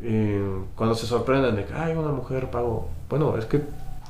[0.00, 0.42] eh,
[0.74, 3.60] cuando se sorprenden de que, ay, una mujer pago, bueno, es que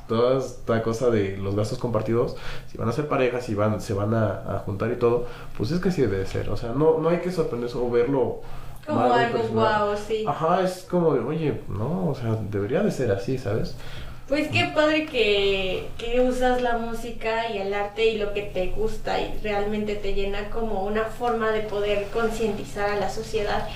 [0.07, 2.35] toda esta cosa de los gastos compartidos,
[2.71, 5.25] si van a ser parejas, si van, se van a, a juntar y todo,
[5.57, 7.89] pues es que así debe de ser, o sea, no, no hay que sorprenderse o
[7.89, 8.41] verlo
[8.85, 10.25] Como algo guau, sí.
[10.27, 13.75] Ajá, es como de, oye, no, o sea, debería de ser así, ¿sabes?
[14.27, 18.67] Pues qué padre que, que usas la música y el arte y lo que te
[18.67, 23.69] gusta y realmente te llena como una forma de poder concientizar a la sociedad.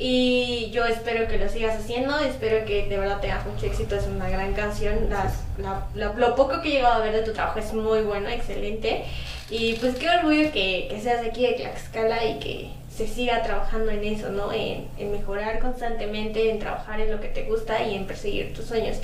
[0.00, 4.06] Y yo espero que lo sigas haciendo, espero que de verdad tengas mucho éxito, es
[4.06, 5.10] una gran canción.
[5.10, 8.02] Las, la- la- lo poco que he llegado a ver de tu trabajo es muy
[8.02, 9.04] bueno, excelente.
[9.50, 13.42] Y pues qué orgullo que, que seas de aquí de Tlaxcala y que se siga
[13.42, 14.52] trabajando en eso, ¿no?
[14.52, 18.66] En, en mejorar constantemente, en trabajar en lo que te gusta y en perseguir tus
[18.66, 18.98] sueños.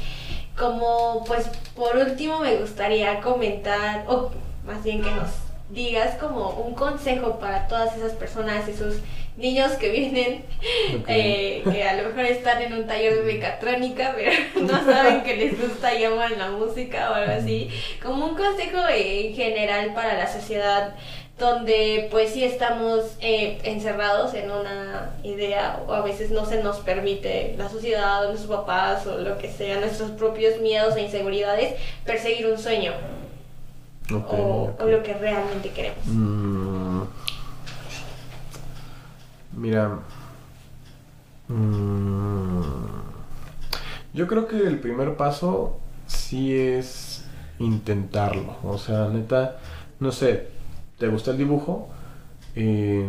[0.57, 4.31] Como pues por último me gustaría comentar, o
[4.65, 5.31] más bien que nos
[5.71, 8.97] digas como un consejo para todas esas personas, esos
[9.37, 10.45] niños que vienen,
[11.09, 14.31] eh, que a lo mejor están en un taller de mecatrónica, pero
[14.67, 17.69] no saben que les gusta y aman la música o algo así.
[18.03, 20.95] Como un consejo eh, en general para la sociedad
[21.39, 26.77] donde pues sí estamos eh, encerrados en una idea o a veces no se nos
[26.79, 31.75] permite la sociedad o nuestros papás o lo que sea, nuestros propios miedos e inseguridades,
[32.07, 32.93] perseguir un sueño
[34.13, 36.07] o lo que realmente queremos.
[36.07, 37.03] Mm.
[39.57, 40.01] Mira.
[41.49, 42.63] mm,
[44.15, 47.25] Yo creo que el primer paso sí es
[47.59, 48.57] intentarlo.
[48.63, 49.59] O sea, neta,
[50.01, 50.49] no sé,
[50.99, 51.89] ¿te gusta el dibujo?
[52.57, 53.09] Eh,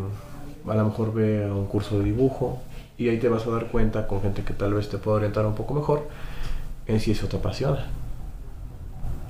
[0.67, 2.59] a lo mejor ve a un curso de dibujo
[2.97, 5.45] y ahí te vas a dar cuenta con gente que tal vez te pueda orientar
[5.45, 6.07] un poco mejor
[6.87, 7.87] en si eso te apasiona.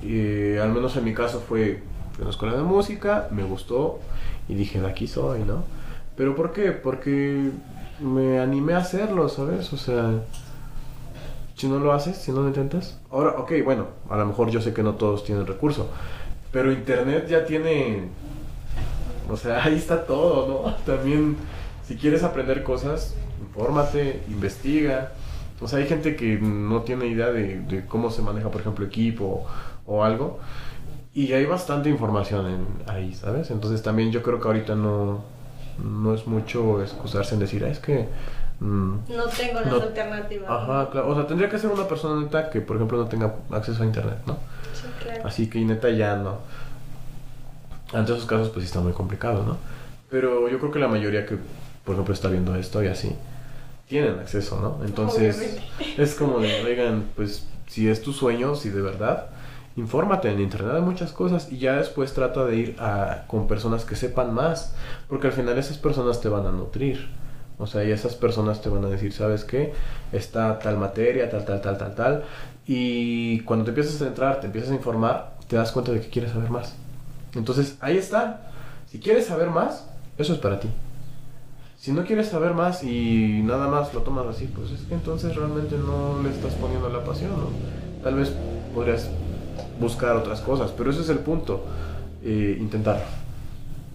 [0.02, 1.82] Y al menos en mi caso fue
[2.18, 4.00] en la escuela de música, me gustó
[4.48, 5.64] y dije, de aquí soy, ¿no?
[6.16, 6.72] ¿Pero por qué?
[6.72, 7.50] Porque
[8.00, 9.72] me animé a hacerlo, ¿sabes?
[9.72, 10.22] O sea,
[11.56, 12.98] si no lo haces, si no lo intentas.
[13.10, 15.88] Ahora, ok, bueno, a lo mejor yo sé que no todos tienen recurso,
[16.52, 18.08] pero internet ya tiene...
[19.28, 20.74] O sea, ahí está todo, ¿no?
[20.84, 21.36] También,
[21.86, 25.12] si quieres aprender cosas, infórmate, investiga.
[25.60, 29.46] O sea, hay gente que no tiene idea de, cómo se maneja, por ejemplo, equipo
[29.86, 30.38] o algo.
[31.14, 33.50] Y hay bastante información en, ahí, ¿sabes?
[33.50, 35.24] Entonces también yo creo que ahorita no,
[35.82, 38.08] no es mucho excusarse en decir, "Ah, es que...
[38.60, 39.82] mm, No tengo las No.
[39.82, 40.50] alternativas.
[40.50, 41.08] Ajá, claro.
[41.08, 43.86] O sea, tendría que ser una persona neta que, por ejemplo, no tenga acceso a
[43.86, 44.34] internet, ¿no?
[44.72, 45.26] Sí, claro.
[45.26, 46.38] Así que neta ya no.
[47.92, 49.56] Ante esos casos, pues sí está muy complicado, ¿no?
[50.10, 51.36] Pero yo creo que la mayoría que,
[51.84, 53.12] por ejemplo, está viendo esto y así,
[53.88, 54.84] tienen acceso, ¿no?
[54.84, 56.02] Entonces, Obviamente.
[56.02, 59.26] es como de, oigan, pues si es tu sueño, si de verdad,
[59.76, 63.84] infórmate en internet hay muchas cosas y ya después trata de ir a, con personas
[63.84, 64.74] que sepan más,
[65.08, 67.08] porque al final esas personas te van a nutrir.
[67.58, 69.72] O sea, y esas personas te van a decir, ¿sabes qué?
[70.12, 72.24] Está tal materia, tal, tal, tal, tal, tal.
[72.66, 76.08] Y cuando te empiezas a entrar, te empiezas a informar, te das cuenta de que
[76.08, 76.74] quieres saber más.
[77.34, 78.50] Entonces, ahí está.
[78.90, 80.68] Si quieres saber más, eso es para ti.
[81.78, 85.34] Si no quieres saber más y nada más lo tomas así, pues es que entonces
[85.34, 88.02] realmente no le estás poniendo la pasión, ¿no?
[88.02, 88.34] Tal vez
[88.74, 89.08] podrías
[89.78, 91.64] buscar otras cosas, pero ese es el punto.
[92.24, 93.04] eh, intentarlo.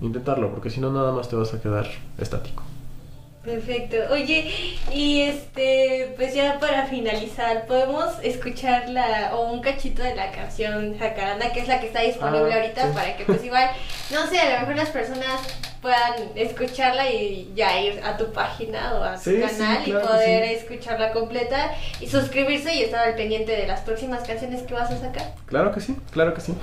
[0.02, 1.86] Intentarlo, porque si no nada más te vas a quedar
[2.18, 2.64] estático.
[3.44, 3.98] Perfecto.
[4.12, 4.54] Oye,
[4.94, 10.98] y este, pues ya para finalizar, podemos escuchar la, o un cachito de la canción
[10.98, 12.94] Jacaranda, que es la que está disponible Ah, ahorita, sí.
[12.94, 13.70] para que pues igual,
[14.12, 15.42] no sé, a lo mejor las personas
[15.82, 20.08] puedan escucharla y ya ir a tu página o a tu Sí, canal y claro
[20.08, 20.54] poder sí.
[20.54, 24.98] escucharla completa y suscribirse y estar al pendiente de las próximas canciones que vas a
[25.00, 25.34] sacar.
[25.48, 26.54] Claro que sí, claro que sí.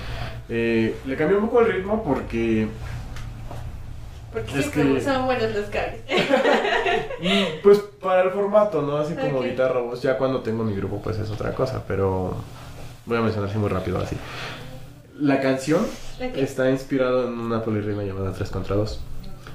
[0.48, 2.68] Eh, le cambié un poco el ritmo porque,
[4.32, 6.00] Porque Es que- son buenos los cables.
[7.62, 8.98] pues para el formato, ¿no?
[8.98, 12.36] Así como guitarra, voz, ya cuando tengo mi grupo pues es otra cosa, pero
[13.06, 14.16] voy a mencionar así muy rápido así.
[15.18, 15.84] La canción
[16.36, 19.00] está inspirado en una polirrima llamada 3 contra 2.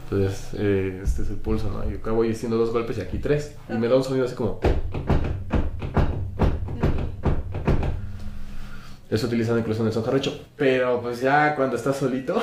[0.04, 1.90] Entonces, eh, este es el pulso, ¿no?
[1.90, 3.56] Yo acabo haciendo dos golpes y aquí tres.
[3.70, 4.60] Y me da un sonido así como...
[9.10, 10.38] Eso utilizan incluso en el son jarocho.
[10.58, 12.42] Pero pues ya cuando estás solito.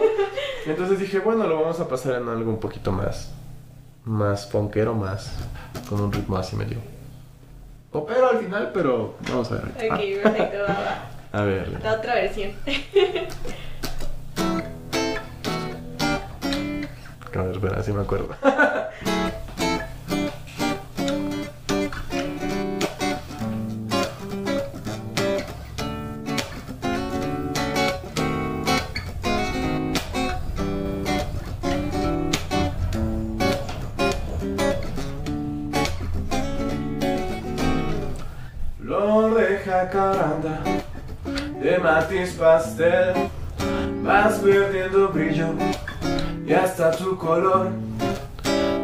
[0.66, 3.32] Entonces dije, bueno, lo vamos a pasar en algo un poquito más.
[4.04, 5.32] Más funkero, más.
[5.88, 6.78] Con un ritmo así medio.
[7.92, 9.64] Popero al final, pero vamos a ver.
[9.64, 11.17] Ok, perfecto, va.
[11.32, 11.80] A ver.
[11.82, 12.52] La otra versión.
[17.34, 18.34] A ver, espera, así me acuerdo.
[38.80, 40.62] Flor de jacaranda,
[41.60, 43.14] de matiz pastel
[44.02, 45.48] vas perdiendo brillo
[46.46, 47.68] y hasta tu color.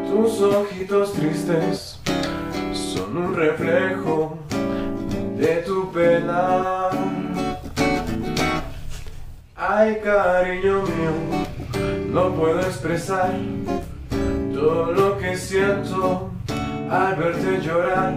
[0.08, 1.98] Tus ojitos tristes
[2.72, 4.38] son un reflejo
[5.36, 6.90] de tu pena.
[9.56, 11.14] Ay, cariño mío,
[12.12, 13.30] no puedo expresar
[14.52, 16.30] todo lo que siento
[16.90, 18.14] al verte llorar.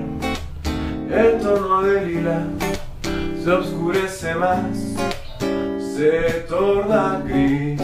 [1.09, 2.41] El tono de lila
[3.47, 4.77] se oscurece más,
[5.95, 7.81] se torna gris.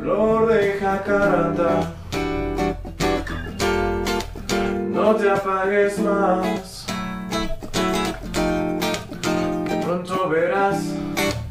[0.00, 1.92] Flor de jacaranda,
[4.88, 6.86] no te apagues más,
[9.66, 10.82] que pronto verás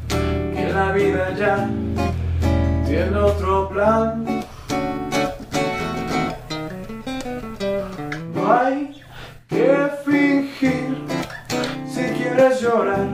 [0.08, 1.70] que la vida ya
[2.84, 4.24] tiene otro plan.
[8.34, 8.93] No
[12.64, 13.13] llorar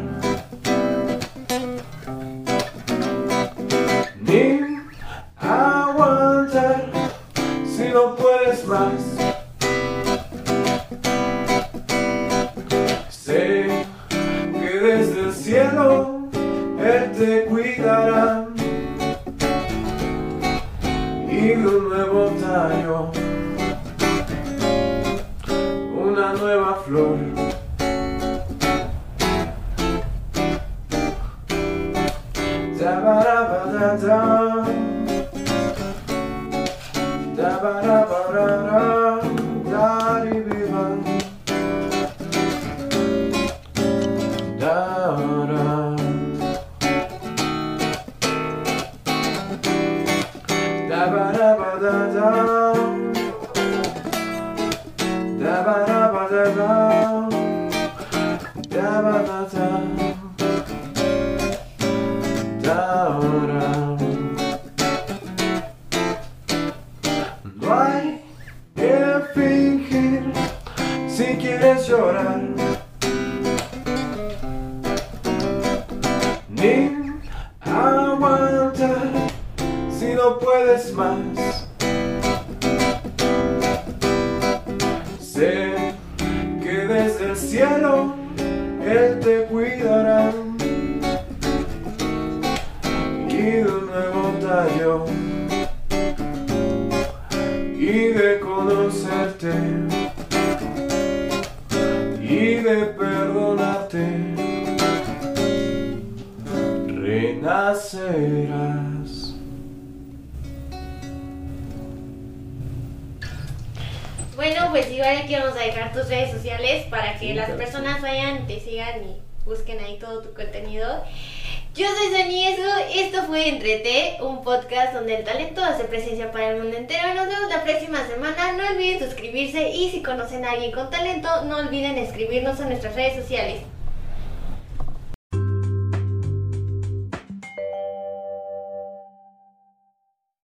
[131.44, 133.62] no olviden escribirnos en nuestras redes sociales.